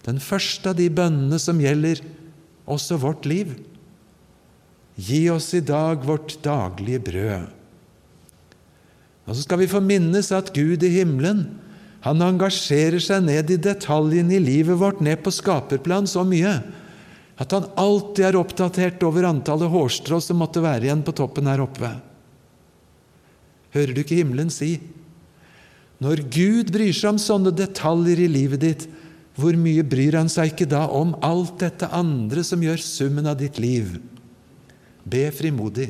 den 0.03 0.19
første 0.19 0.73
av 0.73 0.79
de 0.79 0.89
bønnene 0.91 1.39
som 1.39 1.61
gjelder 1.63 2.01
også 2.67 2.97
vårt 2.99 3.27
liv. 3.29 3.53
Gi 4.99 5.25
oss 5.31 5.53
i 5.55 5.63
dag 5.63 6.03
vårt 6.03 6.35
daglige 6.43 6.99
brød. 7.07 7.45
Og 9.23 9.31
så 9.35 9.45
skal 9.45 9.61
vi 9.63 9.71
få 9.71 9.79
minnes 9.79 10.27
at 10.35 10.51
Gud 10.55 10.83
i 10.83 10.91
himmelen 10.91 11.45
han 12.03 12.19
engasjerer 12.19 12.99
seg 12.99 13.23
ned 13.23 13.51
i 13.53 13.61
detaljene 13.63 14.35
i 14.35 14.41
livet 14.43 14.75
vårt, 14.75 14.99
ned 14.99 15.21
på 15.23 15.31
skaperplan, 15.31 16.03
så 16.03 16.25
mye 16.27 16.57
at 17.39 17.55
han 17.55 17.69
alltid 17.79 18.25
er 18.27 18.37
oppdatert 18.37 19.03
over 19.07 19.25
antallet 19.29 19.71
hårstrå 19.71 20.19
som 20.21 20.41
måtte 20.43 20.61
være 20.63 20.89
igjen 20.89 21.05
på 21.07 21.15
toppen 21.15 21.47
her 21.47 21.63
oppe. 21.63 21.93
Hører 23.73 23.95
du 23.95 24.03
ikke 24.03 24.19
himmelen 24.19 24.51
si 24.53 24.75
når 26.03 26.25
Gud 26.27 26.71
bryr 26.73 26.91
seg 26.91 27.13
om 27.13 27.21
sånne 27.21 27.53
detaljer 27.55 28.25
i 28.25 28.29
livet 28.31 28.63
ditt, 28.63 28.85
hvor 29.39 29.55
mye 29.57 29.85
bryr 29.87 30.19
han 30.19 30.29
seg 30.29 30.51
ikke 30.51 30.67
da 30.69 30.83
om 30.93 31.15
alt 31.25 31.55
dette 31.63 31.87
andre 31.95 32.43
som 32.45 32.61
gjør 32.61 32.81
summen 32.83 33.29
av 33.29 33.39
ditt 33.39 33.57
liv? 33.61 33.95
Be 35.03 35.25
frimodig. 35.33 35.89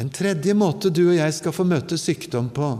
En 0.00 0.12
tredje 0.12 0.54
måte 0.56 0.92
du 0.92 1.02
og 1.08 1.16
jeg 1.18 1.34
skal 1.36 1.52
få 1.56 1.66
møte 1.68 1.98
sykdom 2.00 2.52
på, 2.54 2.70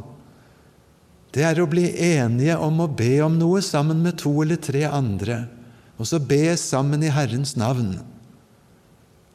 det 1.30 1.44
er 1.46 1.60
å 1.62 1.68
bli 1.70 1.84
enige 1.94 2.56
om 2.58 2.80
å 2.82 2.88
be 2.90 3.20
om 3.22 3.36
noe 3.38 3.60
sammen 3.62 4.00
med 4.02 4.18
to 4.18 4.32
eller 4.42 4.58
tre 4.58 4.82
andre, 4.88 5.44
og 6.00 6.08
så 6.08 6.18
be 6.18 6.56
sammen 6.58 7.04
i 7.06 7.12
Herrens 7.12 7.56
navn. 7.60 8.00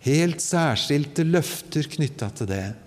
helt 0.05 0.41
særskilte 0.41 1.23
løfter 1.25 1.87
knytta 1.89 2.29
til 2.29 2.45
det. 2.45 2.84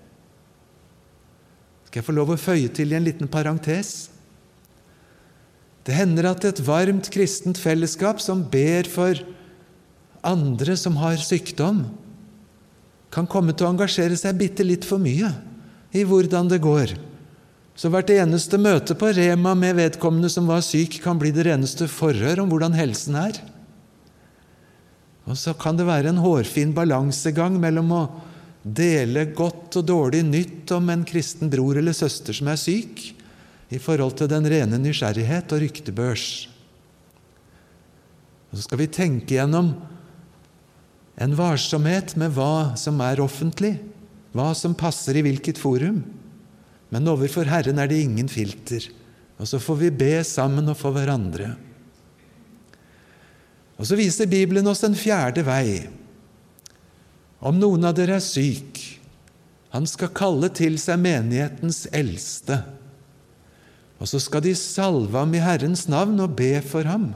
Skal 1.89 2.03
jeg 2.03 2.05
få 2.05 2.13
lov 2.13 2.35
å 2.35 2.37
føye 2.37 2.69
til 2.69 2.93
i 2.93 2.99
en 2.99 3.07
liten 3.07 3.31
parentes? 3.33 4.11
Det 5.89 5.97
hender 5.97 6.27
at 6.29 6.45
et 6.45 6.61
varmt 6.61 7.09
kristent 7.09 7.57
fellesskap 7.57 8.21
som 8.21 8.43
ber 8.53 8.85
for 8.93 9.17
andre 10.21 10.77
som 10.77 10.99
har 11.01 11.17
sykdom, 11.17 11.87
kan 13.09 13.25
komme 13.25 13.55
til 13.57 13.65
å 13.65 13.73
engasjere 13.73 14.19
seg 14.21 14.37
bitte 14.37 14.67
litt 14.67 14.85
for 14.85 15.01
mye 15.01 15.31
i 15.97 16.05
hvordan 16.05 16.51
det 16.53 16.61
går. 16.61 16.93
Så 17.73 17.89
hvert 17.89 18.13
eneste 18.13 18.61
møte 18.61 18.93
på 18.99 19.09
Rema 19.17 19.55
med 19.57 19.79
vedkommende 19.79 20.29
som 20.29 20.51
var 20.51 20.61
syk, 20.67 20.99
kan 21.01 21.17
bli 21.17 21.33
det 21.33 21.47
reneste 21.49 21.89
forhør 21.89 22.43
om 22.43 22.53
hvordan 22.53 22.77
helsen 22.77 23.17
er. 23.17 23.41
Og 25.25 25.41
så 25.41 25.57
kan 25.57 25.79
det 25.79 25.89
være 25.89 26.13
en 26.13 26.21
hårfin 26.21 26.77
balansegang 26.77 27.57
mellom 27.63 27.97
å 27.97 28.03
dele 28.75 29.29
godt 29.37 29.79
og 29.81 29.87
dårlig 29.89 30.25
nytt 30.27 30.73
om 30.77 30.91
en 30.93 31.05
kristen 31.09 31.51
bror 31.53 31.79
eller 31.81 31.97
søster 31.97 32.37
som 32.37 32.51
er 32.51 32.61
syk, 32.61 33.03
i 33.69 33.79
forhold 33.81 34.17
til 34.17 34.31
den 34.31 34.47
rene 34.49 34.79
nysgjerrighet 34.81 35.53
og 35.53 35.61
ryktebørs. 35.63 36.27
Og 38.49 38.57
så 38.57 38.65
skal 38.65 38.81
vi 38.81 38.89
tenke 38.93 39.37
gjennom 39.37 39.75
en 41.21 41.35
varsomhet 41.37 42.15
med 42.21 42.33
hva 42.37 42.79
som 42.81 43.01
er 43.05 43.21
offentlig, 43.21 43.75
hva 44.33 44.53
som 44.57 44.77
passer 44.79 45.19
i 45.19 45.25
hvilket 45.27 45.61
forum. 45.61 46.01
Men 46.89 47.11
overfor 47.11 47.49
Herren 47.51 47.81
er 47.83 47.91
det 47.91 48.01
ingen 48.05 48.31
filter. 48.33 48.87
Og 49.39 49.51
så 49.51 49.61
får 49.61 49.83
vi 49.83 49.95
be 49.95 50.13
sammen 50.27 50.71
og 50.71 50.79
for 50.79 50.97
hverandre. 50.97 51.53
Og 53.79 53.87
så 53.87 53.99
viser 53.99 54.31
Bibelen 54.31 54.67
oss 54.67 54.83
en 54.87 54.97
fjerde 54.99 55.45
vei. 55.47 55.85
Om 57.39 57.59
noen 57.61 57.87
av 57.87 57.95
dere 57.99 58.17
er 58.19 58.25
syk, 58.25 58.81
han 59.75 59.87
skal 59.87 60.15
kalle 60.17 60.49
til 60.55 60.79
seg 60.81 60.99
menighetens 61.03 61.85
eldste. 61.95 62.63
Og 63.99 64.09
så 64.11 64.21
skal 64.23 64.43
de 64.47 64.55
salve 64.59 65.15
ham 65.19 65.35
i 65.37 65.43
Herrens 65.43 65.87
navn 65.91 66.19
og 66.25 66.35
be 66.39 66.57
for 66.65 66.89
ham. 66.89 67.13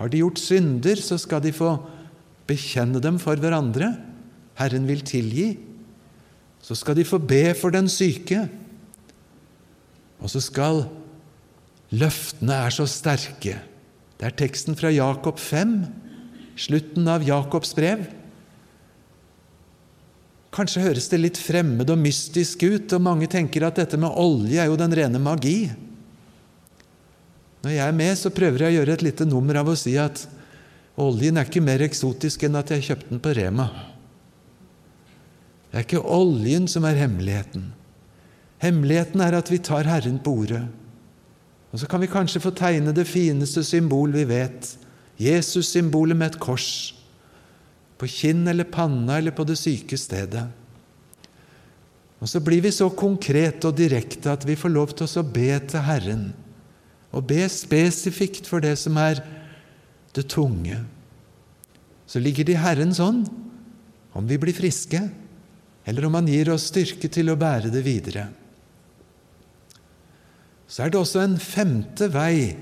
Har 0.00 0.10
de 0.10 0.22
gjort 0.22 0.40
synder, 0.42 0.98
så 0.98 1.18
skal 1.20 1.42
de 1.44 1.52
få 1.54 1.76
bekjenne 2.48 3.02
dem 3.02 3.20
for 3.22 3.38
hverandre. 3.38 3.92
Herren 4.58 4.88
vil 4.88 5.04
tilgi. 5.06 5.52
Så 6.64 6.78
skal 6.78 6.96
de 6.98 7.06
få 7.06 7.20
be 7.20 7.52
for 7.58 7.74
den 7.74 7.90
syke. 7.92 8.46
Og 10.22 10.32
så 10.32 10.40
skal 10.42 10.86
løftene 11.94 12.56
er 12.64 12.74
så 12.74 12.88
sterke 12.90 13.60
det 14.24 14.30
er 14.30 14.36
teksten 14.38 14.76
fra 14.78 14.88
Jakob 14.94 15.40
5, 15.42 15.72
slutten 16.56 17.08
av 17.10 17.24
Jakobs 17.26 17.74
brev. 17.76 18.06
Kanskje 20.54 20.84
høres 20.84 21.08
det 21.10 21.18
litt 21.18 21.38
fremmed 21.40 21.88
og 21.90 21.98
mystisk 21.98 22.62
ut, 22.62 22.92
og 22.94 23.02
mange 23.02 23.26
tenker 23.30 23.66
at 23.66 23.80
dette 23.80 23.98
med 23.98 24.14
olje 24.14 24.60
er 24.62 24.70
jo 24.70 24.78
den 24.78 24.94
rene 24.94 25.18
magi. 25.18 25.72
Når 27.64 27.74
jeg 27.74 27.82
er 27.82 27.96
med, 27.96 28.12
så 28.20 28.30
prøver 28.34 28.62
jeg 28.62 28.74
å 28.74 28.76
gjøre 28.78 28.94
et 28.94 29.02
lite 29.06 29.26
nummer 29.26 29.58
av 29.58 29.72
å 29.72 29.74
si 29.78 29.96
at 29.98 30.26
oljen 31.00 31.40
er 31.40 31.48
ikke 31.48 31.64
mer 31.64 31.82
eksotisk 31.82 32.44
enn 32.46 32.60
at 32.60 32.70
jeg 32.70 32.86
kjøpte 32.86 33.10
den 33.10 33.22
på 33.24 33.34
Rema. 33.34 33.66
Det 35.72 35.80
er 35.80 35.86
ikke 35.88 36.04
oljen 36.06 36.68
som 36.70 36.86
er 36.86 37.00
hemmeligheten. 37.00 37.72
Hemmeligheten 38.62 39.24
er 39.24 39.34
at 39.40 39.50
vi 39.50 39.58
tar 39.58 39.88
Herren 39.90 40.20
på 40.22 40.36
ordet. 40.44 40.62
Og 41.74 41.82
så 41.82 41.88
kan 41.90 42.04
vi 42.04 42.12
kanskje 42.12 42.44
få 42.44 42.52
tegne 42.54 42.94
det 42.94 43.08
fineste 43.10 43.64
symbol 43.66 44.14
vi 44.14 44.22
vet, 44.28 44.76
Jesus-symbolet 45.18 46.18
med 46.18 46.30
et 46.30 46.38
kors, 46.42 46.94
på 47.98 48.08
kinn 48.10 48.46
eller 48.50 48.68
panna 48.68 49.18
eller 49.18 49.34
på 49.34 49.46
det 49.48 49.56
syke 49.60 49.98
stedet. 50.00 50.44
Og 52.22 52.30
så 52.30 52.40
blir 52.40 52.62
vi 52.64 52.72
så 52.72 52.88
konkrete 52.94 53.68
og 53.68 53.76
direkte 53.78 54.32
at 54.32 54.46
vi 54.48 54.56
får 54.56 54.72
lov 54.72 54.94
til 54.96 55.08
å 55.20 55.26
be 55.26 55.50
til 55.68 55.84
Herren, 55.84 56.28
og 57.14 57.28
be 57.30 57.44
spesifikt 57.52 58.48
for 58.50 58.64
det 58.64 58.74
som 58.80 58.96
er 58.98 59.20
det 60.16 60.26
tunge. 60.32 60.80
Så 62.06 62.22
ligger 62.22 62.46
det 62.46 62.56
i 62.56 62.62
Herrens 62.62 63.00
hånd 63.02 63.28
om 64.14 64.26
vi 64.30 64.38
blir 64.40 64.56
friske, 64.56 65.02
eller 65.84 66.06
om 66.06 66.14
Han 66.16 66.30
gir 66.30 66.48
oss 66.54 66.70
styrke 66.70 67.10
til 67.12 67.28
å 67.30 67.38
bære 67.38 67.70
det 67.70 67.84
videre 67.84 68.28
så 70.74 70.84
er 70.84 70.90
det 70.90 70.98
også 70.98 71.20
en 71.22 71.36
femte 71.38 72.08
vei 72.10 72.56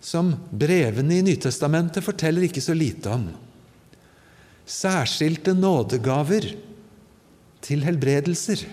som 0.00 0.30
brevene 0.56 1.18
i 1.18 1.24
Nytestamentet 1.26 2.04
forteller 2.06 2.46
ikke 2.46 2.62
så 2.64 2.72
lite 2.76 3.10
om. 3.12 3.26
Særskilte 4.68 5.54
nådegaver 5.56 6.50
til 7.64 7.84
helbredelser. 7.86 8.66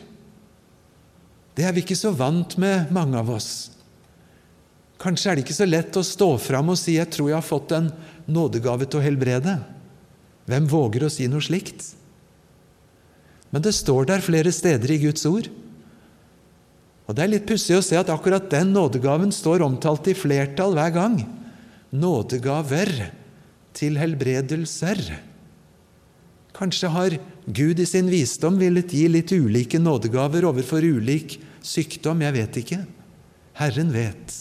Det 1.55 1.63
er 1.63 1.71
vi 1.71 1.86
ikke 1.86 1.95
så 1.95 2.12
vant 2.12 2.58
med, 2.60 2.91
mange 2.91 3.15
av 3.15 3.31
oss. 3.31 3.71
Kanskje 4.99 5.31
er 5.31 5.38
det 5.38 5.45
ikke 5.45 5.55
så 5.55 5.67
lett 5.67 5.95
å 5.95 6.03
stå 6.03 6.29
fram 6.39 6.69
og 6.73 6.77
si 6.79 6.97
'jeg 6.97 7.12
tror 7.12 7.29
jeg 7.29 7.39
har 7.39 7.47
fått 7.47 7.71
en 7.71 7.91
nådegave 8.27 8.89
til 8.89 8.99
å 8.99 9.03
helbrede'. 9.03 9.63
Hvem 10.47 10.67
våger 10.67 11.05
å 11.05 11.12
si 11.12 11.27
noe 11.27 11.41
slikt? 11.41 11.95
Men 13.51 13.62
det 13.62 13.73
står 13.73 14.05
der 14.05 14.19
flere 14.19 14.51
steder 14.51 14.91
i 14.91 14.97
Guds 14.97 15.25
ord. 15.25 15.47
Og 17.08 17.15
Det 17.15 17.23
er 17.23 17.27
litt 17.27 17.45
pussig 17.47 17.77
å 17.77 17.84
se 17.84 17.95
at 17.95 18.10
akkurat 18.10 18.49
den 18.49 18.73
nådegaven 18.73 19.31
står 19.31 19.62
omtalt 19.62 20.08
i 20.08 20.13
flertall 20.13 20.73
hver 20.73 20.91
gang. 20.91 21.15
Nådegaver 21.93 23.12
til 23.73 23.95
helbredelser. 23.95 25.35
Kanskje 26.55 26.89
har 26.91 27.17
Gud 27.45 27.79
i 27.79 27.85
sin 27.85 28.07
visdom 28.07 28.57
villet 28.59 28.93
gi 28.95 29.05
litt 29.11 29.33
ulike 29.35 29.79
nådegaver 29.81 30.47
overfor 30.47 30.85
ulik 30.87 31.37
sykdom. 31.65 32.23
Jeg 32.23 32.35
vet 32.37 32.59
ikke. 32.63 32.81
Herren 33.59 33.91
vet. 33.91 34.35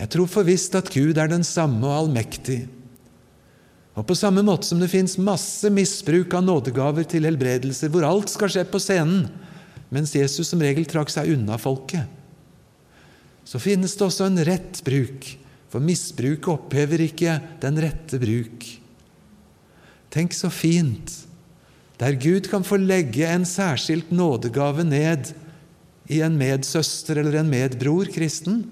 Jeg 0.00 0.12
tror 0.14 0.30
for 0.30 0.46
visst 0.46 0.76
at 0.78 0.88
Gud 0.94 1.18
er 1.20 1.28
den 1.28 1.44
samme 1.44 1.82
og 1.84 2.06
allmektig. 2.06 2.62
Og 3.98 4.06
på 4.06 4.16
samme 4.16 4.44
måte 4.46 4.68
som 4.68 4.80
det 4.80 4.88
fins 4.92 5.18
masse 5.20 5.68
misbruk 5.74 6.32
av 6.38 6.46
nådegaver 6.46 7.04
til 7.10 7.26
helbredelser, 7.28 7.90
hvor 7.92 8.06
alt 8.08 8.30
skal 8.32 8.52
skje 8.52 8.64
på 8.70 8.80
scenen, 8.80 9.26
mens 9.90 10.14
Jesus 10.14 10.52
som 10.52 10.62
regel 10.62 10.86
trakk 10.88 11.10
seg 11.12 11.34
unna 11.34 11.58
folket. 11.60 12.06
Så 13.44 13.58
finnes 13.60 13.96
det 13.98 14.06
også 14.06 14.28
en 14.30 14.40
rett 14.46 14.80
bruk, 14.86 15.26
for 15.68 15.82
misbruk 15.82 16.48
opphever 16.54 17.02
ikke 17.04 17.34
den 17.60 17.82
rette 17.82 18.20
bruk. 18.22 18.68
Tenk 20.10 20.34
så 20.34 20.50
fint, 20.50 21.12
der 22.00 22.16
Gud 22.18 22.48
kan 22.50 22.64
få 22.66 22.80
legge 22.80 23.28
en 23.28 23.44
særskilt 23.46 24.10
nådegave 24.10 24.84
ned 24.84 25.32
i 26.10 26.20
en 26.26 26.38
medsøster 26.40 27.20
eller 27.20 27.40
en 27.40 27.50
medbror 27.52 28.10
kristen, 28.10 28.64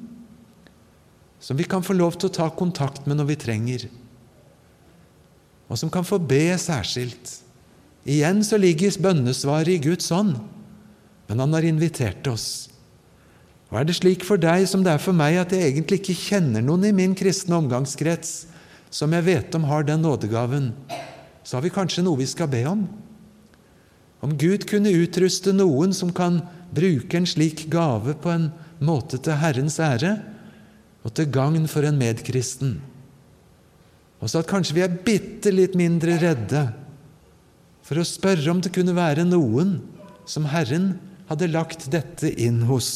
som 1.38 1.58
vi 1.58 1.68
kan 1.68 1.84
få 1.86 1.94
lov 1.94 2.16
til 2.18 2.30
å 2.30 2.36
ta 2.40 2.48
kontakt 2.50 3.06
med 3.06 3.20
når 3.20 3.30
vi 3.30 3.38
trenger, 3.38 3.88
og 5.68 5.78
som 5.78 5.92
kan 5.92 6.06
få 6.06 6.18
be 6.18 6.56
særskilt. 6.58 7.36
Igjen 8.08 8.40
så 8.42 8.56
ligger 8.56 8.96
bønnesvaret 9.04 9.76
i 9.76 9.82
Guds 9.84 10.08
ånd 10.14 10.38
men 11.28 11.44
han 11.44 11.52
har 11.52 11.66
invitert 11.68 12.26
oss. 12.26 12.68
Og 13.68 13.76
Er 13.78 13.84
det 13.84 13.98
slik 13.98 14.24
for 14.24 14.40
deg 14.40 14.64
som 14.68 14.80
det 14.84 14.94
er 14.94 15.02
for 15.02 15.12
meg, 15.16 15.36
at 15.36 15.52
jeg 15.52 15.68
egentlig 15.68 16.00
ikke 16.00 16.16
kjenner 16.16 16.64
noen 16.64 16.88
i 16.88 16.94
min 16.96 17.14
kristne 17.16 17.58
omgangskrets 17.60 18.48
som 18.88 19.12
jeg 19.12 19.26
vet 19.26 19.56
om 19.58 19.66
har 19.68 19.84
den 19.84 20.00
nådegaven, 20.00 20.70
så 21.48 21.56
har 21.56 21.64
vi 21.64 21.72
kanskje 21.72 22.02
noe 22.04 22.20
vi 22.20 22.26
skal 22.28 22.50
be 22.52 22.60
om. 22.68 22.82
Om 24.20 24.34
Gud 24.36 24.66
kunne 24.68 24.92
utruste 24.92 25.54
noen 25.56 25.94
som 25.96 26.10
kan 26.12 26.42
bruke 26.76 27.16
en 27.16 27.28
slik 27.28 27.62
gave 27.72 28.12
på 28.20 28.28
en 28.34 28.50
måte 28.84 29.16
til 29.16 29.38
Herrens 29.40 29.78
ære 29.80 30.10
og 31.06 31.14
til 31.16 31.30
gagn 31.32 31.64
for 31.72 31.88
en 31.88 31.96
medkristen. 31.96 32.74
Og 34.20 34.28
så 34.28 34.42
at 34.42 34.50
kanskje 34.50 34.76
vi 34.76 34.84
er 34.84 34.98
bitte 35.06 35.52
litt 35.54 35.78
mindre 35.78 36.18
redde 36.20 36.66
for 37.86 37.96
å 37.96 38.04
spørre 38.04 38.50
om 38.52 38.60
det 38.60 38.74
kunne 38.74 38.92
være 38.92 39.24
noen 39.24 39.78
som 40.28 40.50
Herren 40.52 40.98
hadde 41.30 41.48
lagt 41.48 41.86
dette 41.94 42.28
inn 42.28 42.66
hos. 42.68 42.90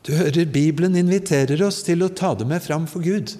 Du 0.00 0.14
hører 0.16 0.48
Bibelen 0.48 0.96
inviterer 0.96 1.60
oss 1.66 1.82
til 1.84 2.06
å 2.06 2.08
ta 2.08 2.32
det 2.40 2.48
med 2.48 2.64
fram 2.64 2.88
for 2.88 3.04
Gud. 3.04 3.36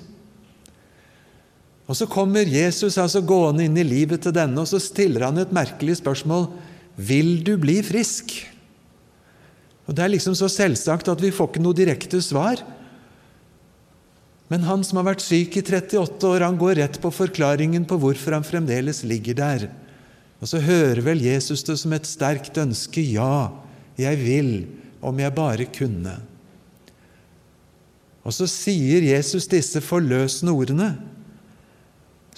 Og 1.89 1.97
Så 1.97 2.07
kommer 2.07 2.45
Jesus 2.45 2.99
altså 3.01 3.23
gående 3.25 3.65
inn 3.65 3.77
i 3.81 3.87
livet 3.87 4.21
til 4.23 4.35
denne, 4.37 4.61
og 4.61 4.69
så 4.69 4.81
stiller 4.83 5.25
han 5.25 5.41
et 5.41 5.55
merkelig 5.57 5.97
spørsmål. 6.03 6.51
Vil 7.01 7.39
du 7.47 7.57
bli 7.57 7.81
frisk? 7.83 8.35
Og 9.89 9.97
Det 9.97 10.05
er 10.05 10.13
liksom 10.13 10.37
så 10.37 10.51
selvsagt 10.53 11.09
at 11.09 11.23
vi 11.23 11.33
får 11.33 11.49
ikke 11.49 11.65
noe 11.65 11.77
direkte 11.77 12.21
svar. 12.21 12.61
Men 14.53 14.65
han 14.69 14.85
som 14.85 15.01
har 15.01 15.09
vært 15.09 15.25
syk 15.25 15.57
i 15.57 15.65
38 15.65 16.29
år, 16.29 16.45
han 16.45 16.61
går 16.61 16.81
rett 16.81 17.01
på 17.01 17.13
forklaringen 17.13 17.85
på 17.89 17.97
hvorfor 18.01 18.37
han 18.37 18.45
fremdeles 18.45 19.03
ligger 19.05 19.37
der. 19.37 19.69
Og 20.41 20.49
så 20.49 20.61
hører 20.61 21.01
vel 21.05 21.25
Jesus 21.25 21.65
det 21.65 21.77
som 21.81 21.93
et 21.97 22.09
sterkt 22.09 22.61
ønske 22.61 23.03
ja, 23.03 23.51
jeg 23.99 24.21
vil, 24.21 24.53
om 25.01 25.21
jeg 25.21 25.35
bare 25.37 25.67
kunne. 25.73 26.19
Og 28.29 28.35
så 28.37 28.49
sier 28.51 29.05
Jesus 29.09 29.49
disse 29.49 29.81
forløsende 29.85 30.53
ordene. 30.53 30.91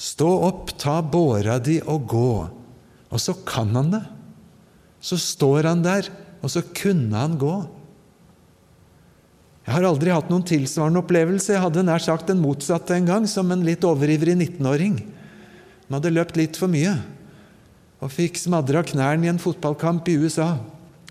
Stå 0.00 0.30
opp, 0.46 0.72
ta 0.80 1.02
båra 1.04 1.58
di 1.60 1.76
og 1.84 2.06
gå. 2.08 2.32
Og 3.10 3.20
så 3.20 3.34
kan 3.44 3.74
han 3.76 3.92
det. 3.92 4.02
Så 5.04 5.18
står 5.20 5.68
han 5.68 5.84
der, 5.84 6.08
og 6.40 6.52
så 6.52 6.62
kunne 6.76 7.16
han 7.16 7.36
gå. 7.40 7.54
Jeg 9.66 9.76
har 9.76 9.86
aldri 9.86 10.12
hatt 10.14 10.30
noen 10.32 10.44
tilsvarende 10.48 11.02
opplevelse. 11.02 11.52
Jeg 11.52 11.62
hadde 11.62 11.84
nær 11.84 12.02
sagt 12.02 12.30
den 12.30 12.40
motsatte 12.40 12.96
en 12.96 13.08
gang, 13.08 13.26
som 13.28 13.52
en 13.52 13.64
litt 13.66 13.84
overivrig 13.86 14.38
19-åring. 14.38 14.96
Han 15.86 15.98
hadde 15.98 16.14
løpt 16.16 16.38
litt 16.40 16.58
for 16.58 16.72
mye 16.72 16.96
og 18.00 18.12
fikk 18.14 18.38
smadra 18.40 18.80
knærne 18.86 19.26
i 19.26 19.30
en 19.30 19.40
fotballkamp 19.42 20.08
i 20.08 20.16
USA. 20.22 20.54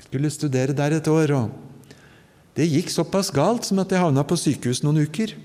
Skulle 0.08 0.32
studere 0.34 0.73
der 0.73 0.97
et 0.97 1.08
år. 1.12 1.36
og 1.38 1.93
Det 2.58 2.65
gikk 2.65 2.89
såpass 2.89 3.30
galt 3.30 3.69
som 3.69 3.82
at 3.84 3.93
jeg 3.93 4.02
havna 4.02 4.25
på 4.25 4.39
sykehus 4.39 4.82
noen 4.82 5.04
uker. 5.06 5.36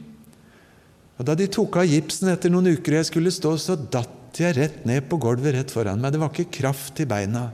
Og 1.19 1.27
Da 1.29 1.37
de 1.39 1.47
tok 1.47 1.79
av 1.79 1.87
gipsen 1.87 2.31
etter 2.33 2.51
noen 2.51 2.73
uker 2.75 2.97
og 2.97 3.01
jeg 3.03 3.11
skulle 3.13 3.35
stå, 3.35 3.55
så 3.61 3.77
datt 3.79 4.41
jeg 4.41 4.57
rett 4.57 4.81
ned 4.89 5.07
på 5.07 5.19
gulvet 5.23 5.55
rett 5.55 5.71
foran 5.71 6.01
meg. 6.03 6.15
Det 6.15 6.21
var 6.23 6.33
ikke 6.33 6.57
kraft 6.59 6.99
i 6.99 7.07
beina. 7.07 7.47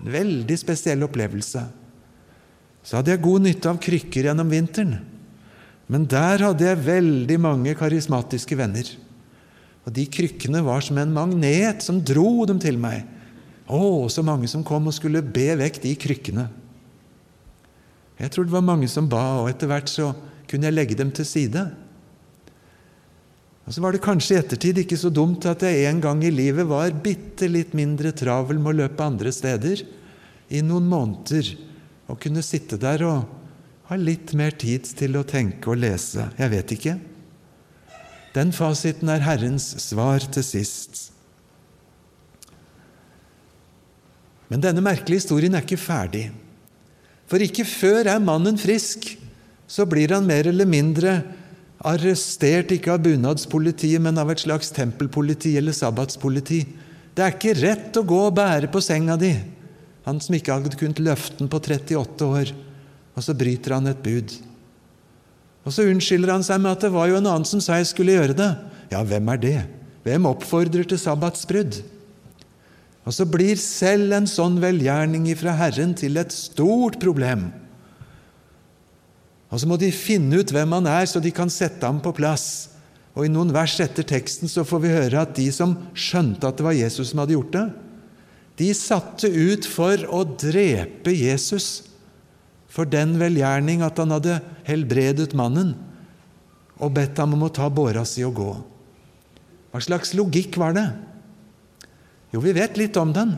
En 0.00 0.12
veldig 0.14 0.56
spesiell 0.56 1.04
opplevelse. 1.04 1.66
Så 2.80 2.96
hadde 2.96 3.12
jeg 3.12 3.24
god 3.26 3.44
nytte 3.44 3.68
av 3.68 3.80
krykker 3.84 4.30
gjennom 4.30 4.48
vinteren. 4.48 5.02
Men 5.88 6.06
der 6.08 6.44
hadde 6.46 6.64
jeg 6.64 6.84
veldig 6.86 7.36
mange 7.40 7.74
karismatiske 7.76 8.56
venner. 8.56 8.88
Og 9.84 9.92
de 9.96 10.04
krykkene 10.08 10.60
var 10.64 10.84
som 10.84 11.00
en 11.00 11.12
magnet 11.12 11.84
som 11.84 12.00
dro 12.00 12.44
dem 12.48 12.60
til 12.60 12.80
meg. 12.80 13.04
Å, 13.68 14.08
så 14.08 14.24
mange 14.24 14.48
som 14.48 14.64
kom 14.64 14.88
og 14.88 14.96
skulle 14.96 15.20
be 15.24 15.50
vekk 15.60 15.82
de 15.84 15.92
krykkene. 16.00 16.46
Jeg 18.18 18.32
tror 18.32 18.48
det 18.48 18.52
var 18.56 18.64
mange 18.64 18.88
som 18.90 19.08
ba, 19.08 19.42
og 19.42 19.50
etter 19.52 19.68
hvert 19.70 19.92
så 19.92 20.10
kunne 20.48 20.68
jeg 20.68 20.76
legge 20.76 20.96
dem 20.98 21.12
til 21.14 21.28
side. 21.28 21.66
Og 23.68 23.74
Så 23.76 23.82
var 23.84 23.92
det 23.92 24.00
kanskje 24.00 24.32
i 24.32 24.40
ettertid 24.40 24.78
ikke 24.80 24.96
så 24.96 25.10
dumt 25.12 25.44
at 25.44 25.60
jeg 25.60 25.84
en 25.90 25.98
gang 26.00 26.22
i 26.24 26.32
livet 26.32 26.64
var 26.70 26.94
bitte 27.04 27.50
litt 27.52 27.74
mindre 27.76 28.14
travel 28.16 28.56
med 28.56 28.70
å 28.70 28.78
løpe 28.78 29.04
andre 29.04 29.28
steder 29.34 29.82
i 30.48 30.62
noen 30.64 30.86
måneder 30.88 31.50
og 32.08 32.16
kunne 32.22 32.40
sitte 32.40 32.78
der 32.80 33.04
og 33.04 33.26
ha 33.90 33.98
litt 34.00 34.32
mer 34.32 34.56
tid 34.56 34.88
til 34.96 35.20
å 35.20 35.24
tenke 35.28 35.68
og 35.68 35.82
lese. 35.82 36.30
Jeg 36.40 36.52
vet 36.54 36.72
ikke. 36.78 36.94
Den 38.32 38.54
fasiten 38.56 39.12
er 39.12 39.26
Herrens 39.26 39.68
svar 39.84 40.24
til 40.32 40.46
sist. 40.48 41.10
Men 44.48 44.64
denne 44.64 44.80
merkelige 44.80 45.26
historien 45.26 45.52
er 45.52 45.68
ikke 45.68 45.80
ferdig. 45.80 46.30
For 47.28 47.44
ikke 47.44 47.68
før 47.68 48.08
er 48.14 48.24
mannen 48.24 48.56
frisk, 48.56 49.10
så 49.68 49.84
blir 49.84 50.16
han 50.16 50.24
mer 50.24 50.48
eller 50.48 50.64
mindre 50.64 51.18
Arrestert 51.86 52.72
ikke 52.74 52.90
av 52.96 53.04
bunadspolitiet, 53.04 54.02
men 54.02 54.18
av 54.18 54.32
et 54.32 54.42
slags 54.42 54.72
tempelpoliti 54.74 55.54
eller 55.60 55.76
sabbatspoliti. 55.76 56.64
Det 57.14 57.22
er 57.22 57.36
ikke 57.36 57.54
rett 57.60 57.98
å 57.98 58.06
gå 58.06 58.18
og 58.26 58.34
bære 58.34 58.70
på 58.72 58.82
senga 58.82 59.14
di. 59.18 59.30
Han 60.06 60.18
som 60.22 60.34
ikke 60.34 60.56
hadde 60.56 60.78
kunnet 60.78 61.02
løfte 61.02 61.38
den 61.38 61.50
på 61.50 61.60
38 61.62 62.26
år. 62.26 62.52
Og 63.14 63.24
så 63.26 63.34
bryter 63.34 63.76
han 63.76 63.90
et 63.90 64.02
bud. 64.02 64.34
Og 65.66 65.74
så 65.74 65.86
unnskylder 65.90 66.32
han 66.32 66.46
seg 66.46 66.62
med 66.62 66.72
at 66.72 66.86
det 66.86 66.92
var 66.94 67.10
jo 67.10 67.18
en 67.18 67.28
annen 67.28 67.46
som 67.46 67.62
sa 67.62 67.78
jeg 67.78 67.90
skulle 67.90 68.16
gjøre 68.16 68.36
det. 68.38 68.50
Ja, 68.90 69.02
hvem 69.04 69.30
er 69.34 69.40
det? 69.42 69.58
Hvem 70.06 70.28
oppfordrer 70.30 70.86
til 70.88 71.00
sabbatsbrudd? 71.02 71.80
Og 73.08 73.14
så 73.14 73.24
blir 73.28 73.58
selv 73.60 74.14
en 74.16 74.28
sånn 74.28 74.58
velgjerning 74.62 75.28
fra 75.38 75.54
Herren 75.58 75.94
til 75.96 76.18
et 76.20 76.34
stort 76.34 76.98
problem. 77.02 77.48
Og 79.48 79.60
så 79.60 79.68
må 79.68 79.78
de 79.80 79.88
finne 79.94 80.42
ut 80.42 80.52
hvem 80.52 80.74
han 80.76 80.88
er, 80.90 81.06
så 81.08 81.22
de 81.24 81.32
kan 81.34 81.50
sette 81.52 81.86
ham 81.86 82.02
på 82.04 82.12
plass. 82.16 82.68
Og 83.16 83.26
I 83.26 83.32
noen 83.32 83.50
vers 83.54 83.78
etter 83.82 84.06
teksten 84.06 84.50
så 84.50 84.64
får 84.68 84.82
vi 84.84 84.92
høre 84.92 85.22
at 85.24 85.34
de 85.38 85.48
som 85.54 85.74
skjønte 85.96 86.46
at 86.46 86.58
det 86.58 86.66
var 86.66 86.76
Jesus 86.76 87.10
som 87.10 87.22
hadde 87.22 87.34
gjort 87.34 87.54
det, 87.56 87.66
de 88.58 88.72
satte 88.74 89.30
ut 89.30 89.66
for 89.70 90.02
å 90.10 90.24
drepe 90.26 91.14
Jesus 91.14 91.88
for 92.68 92.88
den 92.90 93.14
velgjerning 93.20 93.84
at 93.86 93.98
han 94.02 94.12
hadde 94.12 94.40
helbredet 94.66 95.30
mannen 95.38 95.76
og 96.78 96.94
bedt 96.94 97.18
ham 97.22 97.34
om 97.34 97.46
å 97.46 97.52
ta 97.54 97.68
båra 97.70 98.04
si 98.06 98.24
og 98.26 98.34
gå. 98.38 98.50
Hva 99.72 99.82
slags 99.82 100.14
logikk 100.18 100.58
var 100.60 100.74
det? 100.76 100.88
Jo, 102.34 102.42
vi 102.44 102.54
vet 102.56 102.76
litt 102.78 102.98
om 103.00 103.12
den. 103.14 103.34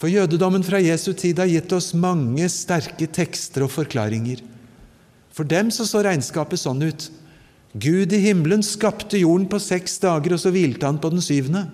For 0.00 0.12
jødedommen 0.12 0.64
fra 0.64 0.80
Jesu 0.82 1.10
tid 1.16 1.40
har 1.40 1.48
gitt 1.50 1.72
oss 1.72 1.94
mange 1.96 2.48
sterke 2.52 3.08
tekster 3.08 3.64
og 3.66 3.72
forklaringer. 3.72 4.42
For 5.36 5.44
dem 5.44 5.68
så, 5.74 5.84
så 5.84 6.00
regnskapet 6.06 6.60
sånn 6.62 6.80
ut. 6.86 7.10
Gud 7.76 8.12
i 8.16 8.22
himmelen 8.22 8.62
skapte 8.64 9.20
jorden 9.20 9.44
på 9.52 9.60
seks 9.60 9.98
dager, 10.00 10.32
og 10.32 10.40
så 10.40 10.52
hvilte 10.54 10.88
han 10.88 11.00
på 11.02 11.10
den 11.12 11.20
syvende. 11.24 11.66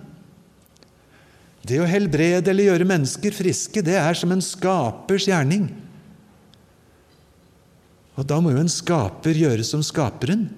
Det 1.63 1.79
å 1.79 1.87
helbrede 1.87 2.51
eller 2.51 2.67
gjøre 2.67 2.89
mennesker 2.89 3.35
friske, 3.35 3.79
det 3.85 3.95
er 3.95 4.17
som 4.19 4.33
en 4.35 4.43
skapers 4.43 5.29
gjerning. 5.29 5.69
Og 8.19 8.27
da 8.27 8.41
må 8.43 8.51
jo 8.51 8.61
en 8.61 8.71
skaper 8.71 9.39
gjøre 9.39 9.63
som 9.65 9.81
skaperen 9.85 10.49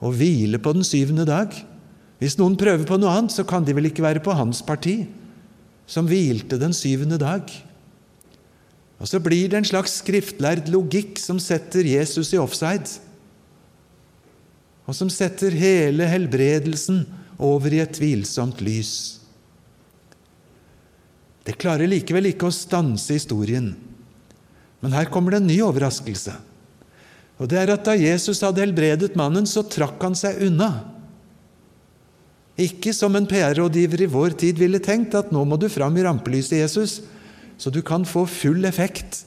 og 0.00 0.16
hvile 0.16 0.58
på 0.62 0.72
den 0.72 0.86
syvende 0.86 1.26
dag. 1.28 1.52
Hvis 2.18 2.38
noen 2.40 2.56
prøver 2.58 2.88
på 2.88 2.96
noe 2.98 3.12
annet, 3.12 3.34
så 3.34 3.44
kan 3.46 3.66
de 3.66 3.76
vel 3.76 3.90
ikke 3.90 4.02
være 4.06 4.24
på 4.24 4.34
hans 4.34 4.64
parti, 4.64 5.02
som 5.88 6.08
hvilte 6.08 6.58
den 6.58 6.72
syvende 6.74 7.20
dag. 7.20 7.44
Og 8.98 9.06
så 9.06 9.20
blir 9.22 9.50
det 9.50 9.60
en 9.60 9.68
slags 9.68 10.00
skriftlærd 10.00 10.70
logikk 10.72 11.20
som 11.22 11.38
setter 11.42 11.86
Jesus 11.86 12.32
i 12.34 12.40
offside, 12.40 12.98
og 14.88 14.96
som 14.96 15.10
setter 15.12 15.54
hele 15.54 16.06
helbredelsen 16.08 17.04
over 17.38 17.74
i 17.74 17.82
et 17.84 17.94
tvilsomt 17.94 18.62
lys. 18.64 18.92
Det 21.46 21.56
klarer 21.60 21.88
likevel 21.88 22.30
ikke 22.32 22.48
å 22.48 22.54
stanse 22.54 23.14
historien. 23.14 23.70
Men 24.82 24.94
her 24.94 25.10
kommer 25.12 25.32
det 25.32 25.42
en 25.42 25.48
ny 25.48 25.58
overraskelse. 25.64 26.34
Og 27.38 27.48
det 27.50 27.60
er 27.60 27.72
at 27.72 27.84
Da 27.86 27.94
Jesus 27.96 28.42
hadde 28.42 28.62
helbredet 28.64 29.14
mannen, 29.16 29.46
så 29.46 29.62
trakk 29.62 30.02
han 30.02 30.16
seg 30.18 30.40
unna. 30.48 30.72
Ikke 32.58 32.90
som 32.96 33.14
en 33.14 33.28
PR-rådgiver 33.28 34.02
i 34.02 34.10
vår 34.10 34.34
tid 34.40 34.58
ville 34.58 34.80
tenkt, 34.82 35.14
at 35.14 35.30
nå 35.30 35.44
må 35.46 35.56
du 35.60 35.68
fram 35.70 35.94
i 35.96 36.04
rampelyset, 36.04 36.58
Jesus 36.58 36.98
så 37.58 37.72
du 37.74 37.80
kan 37.82 38.06
få 38.06 38.24
full 38.30 38.64
effekt 38.68 39.24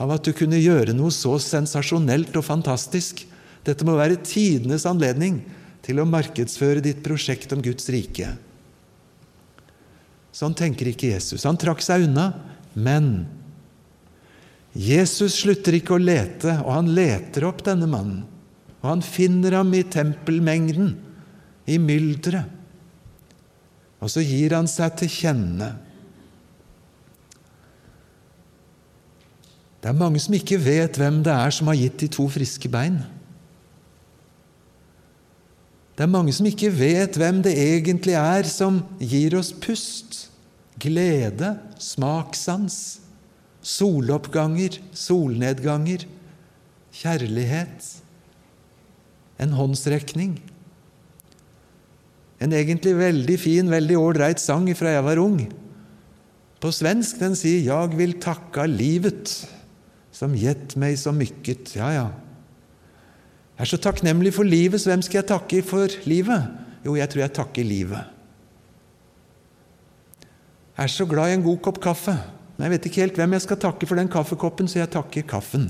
av 0.00 0.14
at 0.14 0.24
du 0.24 0.32
kunne 0.36 0.60
gjøre 0.60 0.94
noe 0.96 1.12
så 1.14 1.34
sensasjonelt 1.42 2.34
og 2.38 2.46
fantastisk. 2.46 3.24
Dette 3.66 3.86
må 3.86 3.96
være 3.98 4.22
tidenes 4.22 4.86
anledning 4.88 5.40
til 5.82 5.98
å 5.98 6.08
markedsføre 6.08 6.82
ditt 6.84 7.02
prosjekt 7.04 7.52
om 7.54 7.62
Guds 7.62 7.90
rike. 7.92 8.30
Sånn 10.32 10.54
tenker 10.56 10.88
ikke 10.88 11.10
Jesus. 11.12 11.44
Han 11.44 11.58
trakk 11.60 11.82
seg 11.84 12.06
unna, 12.06 12.30
men 12.72 13.26
Jesus 14.72 15.42
slutter 15.42 15.76
ikke 15.76 15.98
å 15.98 16.00
lete, 16.00 16.54
og 16.62 16.70
han 16.72 16.92
leter 16.96 17.44
opp 17.44 17.60
denne 17.66 17.88
mannen. 17.90 18.22
Og 18.80 18.88
han 18.88 19.02
finner 19.04 19.58
ham 19.58 19.74
i 19.76 19.84
tempelmengden, 19.84 20.94
i 21.68 21.76
mylderet. 21.78 22.48
Og 24.02 24.10
så 24.10 24.24
gir 24.24 24.56
han 24.56 24.66
seg 24.66 24.96
til 24.98 25.12
kjenne. 25.12 25.68
Det 29.82 29.90
er 29.90 29.98
mange 29.98 30.20
som 30.22 30.34
ikke 30.36 30.60
vet 30.62 30.94
hvem 31.00 31.24
det 31.26 31.32
er 31.34 31.50
som 31.50 31.66
har 31.66 31.80
gitt 31.80 31.98
de 32.04 32.08
to 32.14 32.28
friske 32.30 32.68
bein. 32.70 33.00
Det 35.98 36.04
er 36.06 36.10
mange 36.10 36.32
som 36.32 36.46
ikke 36.46 36.70
vet 36.72 37.18
hvem 37.18 37.40
det 37.44 37.52
egentlig 37.58 38.14
er 38.16 38.46
som 38.48 38.78
gir 39.02 39.34
oss 39.36 39.50
pust, 39.52 40.28
glede, 40.80 41.56
smakssans, 41.82 42.76
soloppganger, 43.62 44.78
solnedganger, 44.96 46.06
kjærlighet, 46.94 47.88
en 49.42 49.56
håndsrekning. 49.58 50.36
En 52.42 52.54
egentlig 52.54 52.94
veldig 52.98 53.38
fin, 53.38 53.70
veldig 53.70 53.98
ålreit 53.98 54.42
sang 54.42 54.70
fra 54.78 54.94
jeg 54.94 55.06
var 55.06 55.20
ung. 55.22 55.42
På 56.62 56.70
svensk 56.70 57.18
den 57.18 57.34
sier 57.34 57.62
'Jeg 57.66 57.98
vil 57.98 58.14
takka 58.22 58.66
livet' 58.66 59.61
som 60.12 60.34
gjett 60.36 60.76
meg 60.80 60.98
så 61.00 61.12
mykket. 61.16 61.74
Ja, 61.78 61.88
ja. 61.94 62.08
Jeg 63.56 63.66
er 63.66 63.70
så 63.70 63.80
takknemlig 63.80 64.34
for 64.36 64.48
livet, 64.48 64.80
så 64.82 64.92
hvem 64.92 65.04
skal 65.04 65.22
jeg 65.22 65.30
takke 65.30 65.62
for 65.64 65.92
livet? 66.08 66.50
Jo, 66.84 66.96
jeg 66.98 67.08
tror 67.08 67.22
jeg 67.24 67.34
takker 67.36 67.66
livet. 67.66 68.10
Jeg 70.72 70.88
er 70.88 70.92
så 70.92 71.06
glad 71.06 71.30
i 71.30 71.36
en 71.36 71.44
god 71.44 71.60
kopp 71.64 71.80
kaffe, 71.84 72.14
men 72.56 72.66
jeg 72.66 72.72
vet 72.74 72.86
ikke 72.88 73.02
helt 73.04 73.18
hvem 73.20 73.36
jeg 73.36 73.44
skal 73.44 73.60
takke 73.60 73.88
for 73.88 74.00
den 74.00 74.10
kaffekoppen, 74.12 74.68
så 74.68 74.80
jeg 74.80 74.92
takker 74.92 75.26
kaffen. 75.28 75.68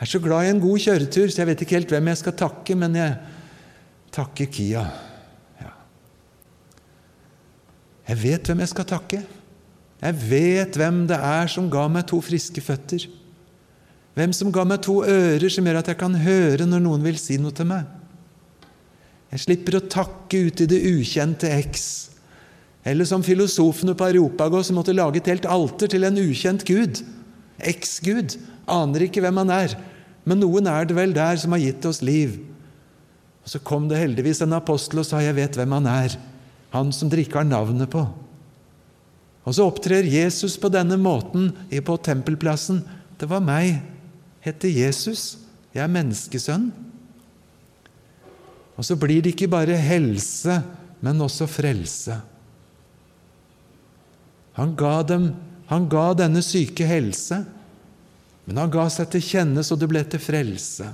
Jeg 0.00 0.06
er 0.06 0.10
så 0.14 0.20
glad 0.24 0.46
i 0.46 0.52
en 0.54 0.62
god 0.62 0.78
kjøretur, 0.80 1.28
så 1.28 1.42
jeg 1.42 1.50
vet 1.50 1.64
ikke 1.66 1.76
helt 1.76 1.92
hvem 1.92 2.08
jeg 2.08 2.20
skal 2.22 2.36
takke, 2.40 2.76
men 2.78 2.96
jeg 2.96 3.18
takker 4.14 4.48
Kia. 4.50 4.86
Ja. 5.60 5.74
Jeg 8.08 8.22
vet 8.22 8.48
hvem 8.48 8.64
jeg 8.64 8.72
skal 8.72 8.88
takke. 8.88 9.20
Jeg 10.00 10.16
vet 10.30 10.76
hvem 10.80 11.02
det 11.10 11.16
er 11.16 11.50
som 11.52 11.68
ga 11.72 11.84
meg 11.92 12.06
to 12.08 12.22
friske 12.24 12.62
føtter. 12.64 13.04
Hvem 14.16 14.32
som 14.36 14.52
ga 14.52 14.64
meg 14.66 14.80
to 14.84 15.02
ører 15.04 15.52
som 15.52 15.66
gjør 15.66 15.80
at 15.82 15.90
jeg 15.92 16.00
kan 16.00 16.16
høre 16.24 16.66
når 16.66 16.82
noen 16.84 17.04
vil 17.04 17.18
si 17.20 17.36
noe 17.40 17.54
til 17.56 17.68
meg. 17.68 17.84
Jeg 19.30 19.44
slipper 19.44 19.78
å 19.78 19.86
takke 19.86 20.40
ut 20.48 20.62
i 20.64 20.68
det 20.70 20.80
ukjente 20.88 21.50
X. 21.68 21.84
Eller 22.82 23.06
som 23.06 23.22
filosofene 23.22 23.94
på 23.94 24.08
Areopagos 24.08 24.70
som 24.70 24.80
måtte 24.80 24.96
lage 24.96 25.20
et 25.20 25.28
helt 25.30 25.46
alter 25.46 25.90
til 25.92 26.08
en 26.08 26.18
ukjent 26.18 26.64
gud. 26.66 27.02
Eks-gud. 27.60 28.38
Aner 28.70 29.04
ikke 29.06 29.22
hvem 29.22 29.42
han 29.42 29.52
er. 29.54 29.76
Men 30.24 30.40
noen 30.42 30.68
er 30.70 30.88
det 30.88 30.96
vel 30.96 31.12
der 31.14 31.38
som 31.40 31.54
har 31.54 31.62
gitt 31.62 31.86
oss 31.86 32.00
liv. 32.02 32.40
Og 33.44 33.52
Så 33.52 33.60
kom 33.60 33.86
det 33.88 34.00
heldigvis 34.00 34.42
en 34.42 34.56
apostel 34.56 35.00
og 35.00 35.06
sa 35.06 35.20
'Jeg 35.20 35.36
vet 35.36 35.56
hvem 35.56 35.72
han 35.72 35.86
er'. 35.86 36.18
Han 36.70 36.92
som 36.92 37.08
dere 37.08 37.20
ikke 37.20 37.38
har 37.38 37.44
navnet 37.44 37.90
på. 37.90 38.08
Og 39.48 39.56
så 39.56 39.64
opptrer 39.64 40.08
Jesus 40.08 40.58
på 40.60 40.68
denne 40.72 40.98
måten 41.00 41.50
på 41.70 41.96
tempelplassen. 42.04 42.82
Det 43.18 43.28
var 43.30 43.42
meg. 43.44 43.80
Heter 44.44 44.72
Jesus. 44.72 45.38
Jeg 45.72 45.84
er 45.84 45.92
menneskesønn. 45.92 46.70
Og 48.80 48.86
så 48.86 48.96
blir 48.96 49.20
det 49.22 49.34
ikke 49.34 49.50
bare 49.52 49.76
helse, 49.76 50.60
men 51.04 51.20
også 51.20 51.48
frelse. 51.50 52.16
Han 54.56 54.72
ga, 54.76 54.94
dem, 55.08 55.30
han 55.68 55.88
ga 55.92 56.10
denne 56.16 56.42
syke 56.44 56.84
helse, 56.88 57.42
men 58.48 58.58
han 58.60 58.72
ga 58.72 58.86
seg 58.92 59.12
til 59.12 59.24
kjenne 59.24 59.64
så 59.64 59.76
det 59.78 59.88
ble 59.88 60.02
til 60.08 60.22
frelse. 60.22 60.88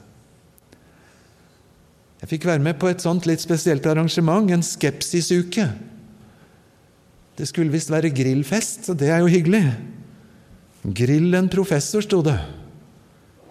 Jeg 2.20 2.30
fikk 2.30 2.46
være 2.48 2.62
med 2.62 2.78
på 2.80 2.90
et 2.90 3.02
sånt 3.02 3.26
litt 3.28 3.42
spesielt 3.42 3.86
arrangement, 3.86 4.50
en 4.50 4.64
skepsisuke. 4.66 5.68
Det 7.36 7.46
skulle 7.48 7.72
visst 7.72 7.92
være 7.92 8.12
grillfest, 8.14 8.88
og 8.92 8.98
det 9.00 9.10
er 9.12 9.20
jo 9.20 9.28
hyggelig. 9.28 9.62
Grill 10.96 11.34
en 11.36 11.50
professor, 11.52 12.04
sto 12.04 12.22
det. 12.24 12.38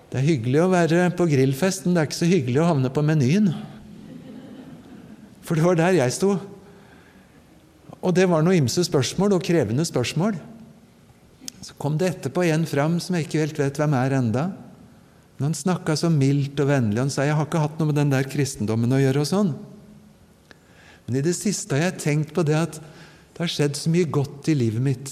Det 0.10 0.21
er 0.21 0.30
hyggelig 0.30 0.62
å 0.63 0.71
være 0.71 1.10
på 1.17 1.28
grillfest, 1.30 1.86
men 1.86 1.95
det 1.95 2.02
er 2.02 2.10
ikke 2.10 2.17
så 2.21 2.30
hyggelig 2.30 2.62
å 2.63 2.69
havne 2.69 2.91
på 2.93 3.04
menyen. 3.06 3.52
For 5.45 5.58
det 5.58 5.65
var 5.65 5.78
der 5.78 6.00
jeg 6.00 6.15
sto. 6.15 6.34
Og 8.02 8.13
det 8.15 8.26
var 8.30 8.45
noe 8.45 8.58
ymse 8.58 8.86
spørsmål, 8.88 9.38
og 9.38 9.45
krevende 9.45 9.86
spørsmål. 9.86 10.38
Så 11.65 11.78
kom 11.82 11.98
det 11.98 12.12
etterpå 12.13 12.45
en 12.45 12.65
fram 12.69 13.00
som 13.02 13.17
jeg 13.17 13.28
ikke 13.28 13.41
helt 13.41 13.60
vet 13.60 13.82
hvem 13.82 13.98
er 13.98 14.17
enda. 14.17 14.48
Men 15.36 15.50
han 15.50 15.58
snakka 15.58 15.98
så 16.00 16.10
mildt 16.13 16.60
og 16.63 16.69
vennlig. 16.69 17.02
Han 17.02 17.13
sa 17.13 17.26
jeg 17.28 17.38
har 17.38 17.48
ikke 17.48 17.63
hatt 17.63 17.80
noe 17.82 17.89
med 17.91 18.00
den 18.00 18.13
der 18.13 18.28
kristendommen 18.30 18.93
å 18.95 19.02
gjøre. 19.02 19.26
og 19.26 19.30
sånn. 19.30 19.56
Men 21.06 21.19
i 21.19 21.26
det 21.26 21.36
siste 21.38 21.76
har 21.76 21.89
jeg 21.89 22.02
tenkt 22.06 22.34
på 22.34 22.45
det 22.45 22.56
at 22.58 22.80
det 23.36 23.43
har 23.43 23.52
skjedd 23.52 23.76
så 23.76 23.91
mye 23.91 24.08
godt 24.08 24.48
i 24.48 24.56
livet 24.56 24.84
mitt. 24.84 25.10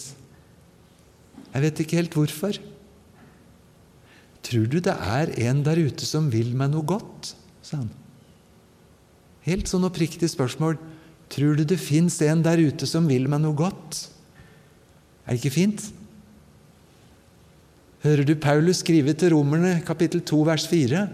Jeg 1.51 1.63
vet 1.65 1.81
ikke 1.83 1.97
helt 1.99 2.15
hvorfor. 2.15 2.55
Tror 4.43 4.69
du 4.71 4.79
det 4.83 4.93
er 4.95 5.33
en 5.49 5.59
der 5.65 5.81
ute 5.83 6.07
som 6.07 6.29
vil 6.31 6.53
meg 6.55 6.71
noe 6.71 6.87
godt? 6.87 7.33
sa 7.63 7.81
han. 7.81 7.91
Helt 9.43 9.67
sånn 9.67 9.83
oppriktig 9.83 10.29
spørsmål. 10.31 10.79
Tror 11.31 11.59
du 11.59 11.65
det 11.67 11.79
fins 11.81 12.15
en 12.23 12.43
der 12.45 12.63
ute 12.63 12.87
som 12.87 13.11
vil 13.11 13.27
meg 13.31 13.43
noe 13.43 13.59
godt? 13.59 14.05
Er 15.27 15.35
det 15.35 15.41
ikke 15.41 15.57
fint? 15.57 15.83
Hører 18.03 18.27
du 18.27 18.35
Paulus 18.39 18.81
skrive 18.83 19.15
til 19.15 19.35
romerne, 19.35 19.77
kapittel 19.87 20.23
2, 20.23 20.41
vers 20.47 20.67
4? 20.71 21.05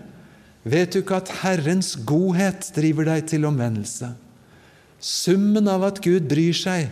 Vet 0.70 0.94
du 0.94 1.02
ikke 1.02 1.22
at 1.22 1.34
Herrens 1.42 1.96
godhet 2.06 2.70
driver 2.76 3.10
deg 3.10 3.30
til 3.30 3.46
omvendelse? 3.50 4.14
Summen 5.00 5.70
av 5.72 5.86
at 5.88 6.02
Gud 6.04 6.28
bryr 6.32 6.56
seg, 6.56 6.90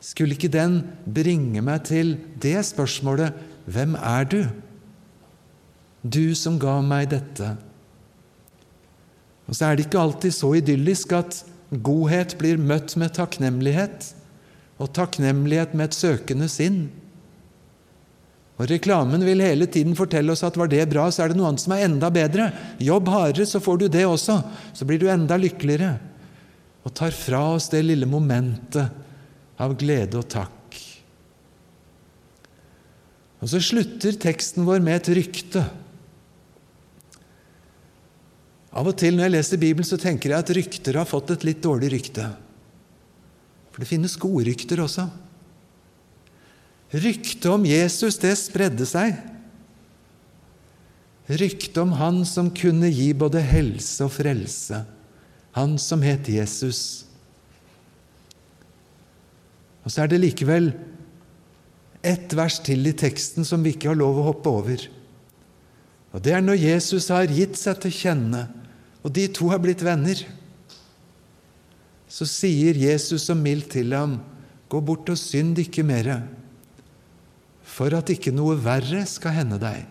skulle 0.00 0.36
ikke 0.36 0.52
den 0.52 0.80
bringe 1.04 1.60
meg 1.64 1.84
til 1.90 2.14
det 2.40 2.58
spørsmålet 2.70 3.46
Hvem 3.70 3.92
er 3.98 4.24
du? 4.26 4.40
Du 6.02 6.32
som 6.38 6.56
ga 6.58 6.78
meg 6.82 7.10
dette. 7.12 7.52
Og 9.46 9.54
så 9.54 9.66
er 9.66 9.76
det 9.76 9.84
ikke 9.86 10.00
alltid 10.00 10.34
så 10.34 10.54
idyllisk 10.58 11.12
at 11.18 11.42
godhet 11.84 12.36
blir 12.40 12.58
møtt 12.58 12.96
med 12.98 13.12
takknemlighet, 13.18 14.08
og 14.80 14.94
takknemlighet 14.96 15.76
med 15.76 15.90
et 15.90 15.98
søkende 15.98 16.48
sinn. 16.50 16.86
Og 18.60 18.68
Reklamen 18.68 19.22
vil 19.24 19.40
hele 19.44 19.68
tiden 19.70 19.94
fortelle 19.96 20.32
oss 20.32 20.44
at 20.44 20.56
var 20.58 20.68
det 20.72 20.86
bra, 20.90 21.06
så 21.12 21.24
er 21.24 21.32
det 21.32 21.38
noe 21.38 21.50
annet 21.50 21.62
som 21.62 21.74
er 21.76 21.86
enda 21.86 22.10
bedre. 22.12 22.50
Jobb 22.80 23.08
hardere, 23.12 23.46
så 23.48 23.60
får 23.62 23.80
du 23.80 23.86
det 23.92 24.06
også. 24.08 24.40
Så 24.76 24.88
blir 24.88 25.00
du 25.00 25.06
enda 25.08 25.38
lykkeligere. 25.40 25.94
Og 26.84 26.94
tar 26.96 27.12
fra 27.12 27.42
oss 27.54 27.68
det 27.72 27.82
lille 27.84 28.08
momentet 28.08 28.88
av 29.60 29.76
glede 29.78 30.16
og 30.20 30.28
takk. 30.32 30.56
Og 33.40 33.48
så 33.52 33.60
slutter 33.64 34.16
teksten 34.20 34.66
vår 34.68 34.82
med 34.84 35.00
et 35.00 35.12
rykte. 35.20 35.62
Av 38.70 38.86
og 38.86 38.94
til 39.00 39.16
når 39.16 39.26
jeg 39.26 39.34
leser 39.34 39.60
Bibelen, 39.60 39.88
så 39.88 39.98
tenker 40.00 40.32
jeg 40.32 40.44
at 40.44 40.52
rykter 40.56 41.00
har 41.00 41.08
fått 41.08 41.32
et 41.34 41.46
litt 41.48 41.62
dårlig 41.64 41.90
rykte. 41.96 42.28
For 43.72 43.82
det 43.82 43.90
finnes 43.90 44.18
gode 44.20 44.46
rykter 44.50 44.82
også. 44.84 45.08
Ryktet 46.90 47.46
om 47.50 47.66
Jesus, 47.66 48.18
det 48.18 48.32
spredde 48.38 48.86
seg. 48.88 49.14
Ryktet 51.30 51.76
om 51.78 51.92
Han 51.98 52.24
som 52.26 52.48
kunne 52.54 52.90
gi 52.90 53.12
både 53.14 53.42
helse 53.46 54.06
og 54.06 54.12
frelse. 54.14 54.82
Han 55.56 55.76
som 55.82 56.02
het 56.06 56.28
Jesus. 56.30 57.04
Og 59.84 59.92
så 59.92 60.04
er 60.04 60.12
det 60.12 60.22
likevel 60.22 60.70
ett 62.06 62.32
vers 62.36 62.58
til 62.64 62.86
i 62.88 62.94
teksten 62.96 63.44
som 63.44 63.62
vi 63.64 63.74
ikke 63.74 63.90
har 63.90 63.98
lov 63.98 64.20
å 64.20 64.26
hoppe 64.30 64.52
over. 64.52 64.84
Og 66.10 66.22
Det 66.22 66.34
er 66.34 66.42
når 66.42 66.58
Jesus 66.58 67.08
har 67.12 67.30
gitt 67.30 67.58
seg 67.58 67.80
til 67.82 67.94
kjenne, 67.94 68.48
og 69.04 69.12
de 69.14 69.26
to 69.32 69.48
har 69.52 69.60
blitt 69.62 69.82
venner. 69.84 70.18
Så 72.10 72.26
sier 72.26 72.76
Jesus 72.76 73.28
så 73.28 73.36
mildt 73.38 73.72
til 73.76 73.94
ham, 73.94 74.18
gå 74.70 74.80
bort 74.84 75.08
og 75.10 75.18
synd 75.18 75.58
ikke 75.62 75.86
mere 75.86 76.20
for 77.70 77.94
at 77.96 78.10
ikke 78.12 78.32
noe 78.34 78.56
verre 78.60 79.04
skal 79.08 79.36
hende 79.38 79.58
deg. 79.62 79.84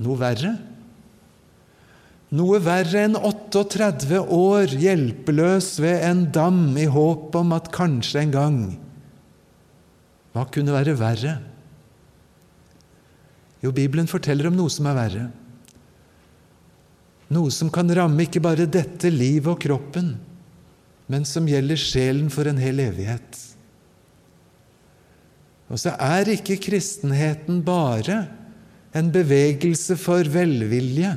Noe 0.00 0.16
verre? 0.20 0.54
Noe 2.30 2.60
verre 2.62 3.08
enn 3.08 3.16
38 3.18 4.20
år 4.22 4.70
hjelpeløs 4.78 5.72
ved 5.82 6.04
en 6.06 6.22
dam 6.30 6.76
i 6.78 6.86
håp 6.86 7.34
om 7.34 7.56
at 7.56 7.72
kanskje 7.74 8.22
en 8.22 8.34
gang 8.34 8.58
Hva 10.30 10.44
kunne 10.54 10.76
være 10.76 10.94
verre? 10.94 11.40
Jo, 13.60 13.72
Bibelen 13.74 14.06
forteller 14.08 14.46
om 14.48 14.54
noe 14.56 14.70
som 14.72 14.86
er 14.88 14.94
verre. 14.96 15.24
Noe 17.34 17.50
som 17.52 17.68
kan 17.70 17.90
ramme 17.92 18.24
ikke 18.24 18.42
bare 18.42 18.68
dette 18.70 19.10
livet 19.12 19.50
og 19.50 19.58
kroppen, 19.60 20.14
men 21.10 21.26
som 21.28 21.50
gjelder 21.50 21.78
sjelen 21.78 22.30
for 22.32 22.48
en 22.48 22.60
hel 22.62 22.80
evighet. 22.80 23.40
Og 25.66 25.82
så 25.82 25.92
er 25.98 26.30
ikke 26.32 26.60
kristenheten 26.62 27.60
bare 27.66 28.22
en 28.96 29.10
bevegelse 29.12 29.98
for 29.98 30.30
velvilje 30.30 31.12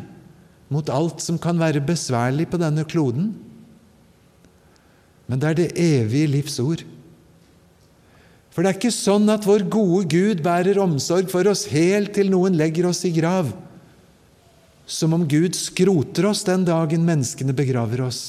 mot 0.73 0.89
alt 0.89 1.21
som 1.21 1.37
kan 1.41 1.59
være 1.61 1.83
besværlig 1.85 2.49
på 2.49 2.59
denne 2.61 2.85
kloden, 2.89 3.31
men 5.29 5.39
det 5.39 5.49
er 5.49 5.57
det 5.57 5.69
evige 5.79 6.31
livs 6.33 6.57
ord. 6.59 6.83
For 8.53 8.61
det 8.61 8.69
er 8.69 8.77
ikke 8.77 8.93
sånn 8.93 9.29
at 9.33 9.47
vår 9.47 9.65
gode 9.71 10.05
Gud 10.11 10.43
bærer 10.45 10.77
omsorg 10.81 11.31
for 11.31 11.47
oss 11.49 11.65
helt 11.71 12.13
til 12.13 12.29
noen 12.29 12.57
legger 12.59 12.85
oss 12.89 13.01
i 13.07 13.13
grav, 13.15 13.49
som 14.85 15.15
om 15.15 15.23
Gud 15.29 15.55
skroter 15.57 16.27
oss 16.29 16.43
den 16.45 16.65
dagen 16.67 17.05
menneskene 17.07 17.55
begraver 17.55 18.03
oss. 18.05 18.21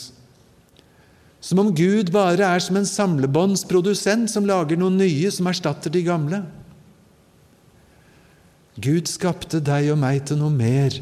Som 1.45 1.61
om 1.61 1.75
Gud 1.77 2.09
bare 2.15 2.47
er 2.47 2.63
som 2.65 2.79
en 2.81 2.89
samlebåndsprodusent 2.89 4.31
som 4.33 4.47
lager 4.49 4.81
noen 4.81 4.97
nye 4.97 5.33
som 5.35 5.51
erstatter 5.51 5.93
de 5.93 6.01
gamle. 6.07 6.41
Gud 8.81 9.11
skapte 9.11 9.61
deg 9.61 9.91
og 9.93 10.01
meg 10.01 10.25
til 10.25 10.41
noe 10.41 10.55
mer 10.55 10.97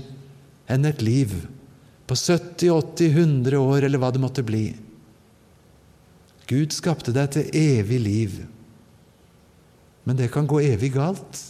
enn 0.71 0.87
et 0.89 1.03
liv 1.03 1.35
på 2.07 2.17
70, 2.19 2.69
80, 2.71 3.17
100 3.17 3.59
år, 3.59 3.87
eller 3.87 4.03
hva 4.03 4.11
det 4.13 4.23
måtte 4.23 4.45
bli. 4.47 4.67
Gud 6.51 6.75
skapte 6.75 7.15
deg 7.15 7.31
til 7.33 7.49
evig 7.57 8.01
liv. 8.03 8.39
Men 10.05 10.19
det 10.19 10.33
kan 10.35 10.49
gå 10.51 10.61
evig 10.65 10.93
galt. 10.97 11.41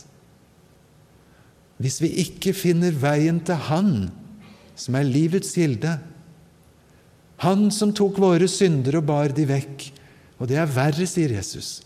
Hvis 1.82 1.98
vi 2.04 2.12
ikke 2.22 2.52
finner 2.54 2.94
veien 2.94 3.40
til 3.42 3.58
Han, 3.68 3.94
som 4.78 4.96
er 4.96 5.08
livets 5.08 5.54
kilde, 5.56 5.96
han 7.42 7.70
som 7.74 7.90
tok 7.90 8.20
våre 8.22 8.46
synder 8.50 9.00
og 9.00 9.08
bar 9.08 9.32
de 9.34 9.44
vekk. 9.48 9.88
Og 10.38 10.46
det 10.50 10.60
er 10.62 10.70
verre, 10.70 11.06
sier 11.10 11.32
Jesus. 11.34 11.80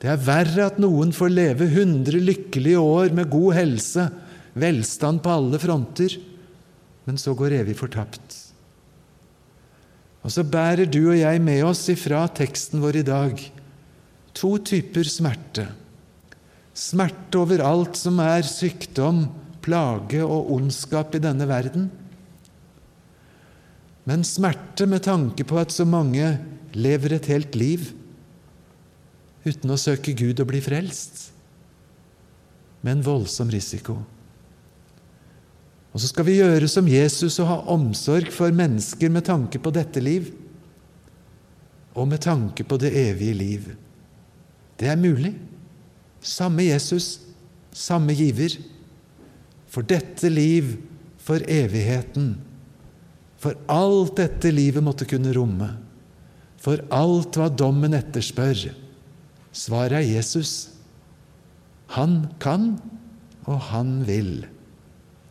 Det 0.00 0.08
er 0.08 0.20
verre 0.22 0.68
at 0.70 0.78
noen 0.80 1.12
får 1.12 1.32
leve 1.34 1.68
hundre 1.74 2.20
lykkelige 2.22 2.80
år 2.80 3.12
med 3.16 3.28
god 3.32 3.56
helse, 3.58 4.06
velstand 4.60 5.22
på 5.24 5.32
alle 5.32 5.60
fronter, 5.62 6.18
men 7.08 7.20
så 7.20 7.34
går 7.36 7.60
evig 7.62 7.76
fortapt. 7.78 8.36
Og 10.26 10.34
så 10.34 10.44
bærer 10.44 10.88
du 10.90 11.00
og 11.06 11.16
jeg 11.16 11.40
med 11.40 11.62
oss 11.64 11.86
ifra 11.92 12.26
teksten 12.36 12.82
vår 12.82 13.00
i 13.00 13.06
dag 13.06 13.44
to 14.38 14.54
typer 14.62 15.08
smerte. 15.08 15.66
Smerte 16.76 17.40
over 17.40 17.62
alt 17.64 17.98
som 17.98 18.20
er 18.22 18.46
sykdom, 18.46 19.24
plage 19.64 20.20
og 20.22 20.52
ondskap 20.54 21.16
i 21.16 21.22
denne 21.22 21.48
verden. 21.48 21.90
men 24.08 24.22
smerte 24.24 24.86
med 24.88 25.02
tanke 25.04 25.44
på 25.44 25.58
at 25.60 25.68
så 25.68 25.84
mange 25.84 26.38
lever 26.72 27.12
et 27.12 27.26
helt 27.28 27.52
liv 27.60 27.90
uten 29.44 29.68
å 29.68 29.76
søke 29.76 30.14
Gud 30.16 30.40
og 30.40 30.48
bli 30.48 30.62
frelst, 30.64 31.26
med 32.80 32.96
en 32.96 33.04
voldsom 33.04 33.52
risiko. 33.52 33.98
Og 35.98 36.02
så 36.04 36.12
skal 36.12 36.28
vi 36.28 36.36
gjøre 36.38 36.68
som 36.70 36.86
Jesus 36.86 37.40
og 37.42 37.48
ha 37.50 37.54
omsorg 37.74 38.28
for 38.30 38.54
mennesker 38.54 39.10
med 39.10 39.24
tanke 39.26 39.58
på 39.58 39.72
dette 39.74 39.98
liv 39.98 40.28
og 41.98 42.04
med 42.06 42.20
tanke 42.22 42.62
på 42.62 42.76
det 42.78 42.92
evige 42.94 43.34
liv. 43.34 43.64
Det 44.78 44.86
er 44.86 45.00
mulig. 45.00 45.32
Samme 46.22 46.68
Jesus, 46.68 47.16
samme 47.74 48.14
giver. 48.14 48.54
For 49.66 49.82
dette 49.82 50.30
liv, 50.30 50.76
for 51.18 51.42
evigheten. 51.50 52.28
For 53.42 53.58
alt 53.66 54.12
dette 54.20 54.52
livet 54.54 54.86
måtte 54.86 55.08
kunne 55.10 55.32
romme. 55.34 55.72
For 56.62 56.78
alt 56.94 57.40
hva 57.40 57.48
dommen 57.50 57.98
etterspør. 57.98 58.68
Svaret 59.50 59.98
er 59.98 60.06
Jesus. 60.12 60.68
Han 61.98 62.28
kan, 62.38 62.76
og 63.50 63.58
han 63.72 64.06
vil. 64.06 64.46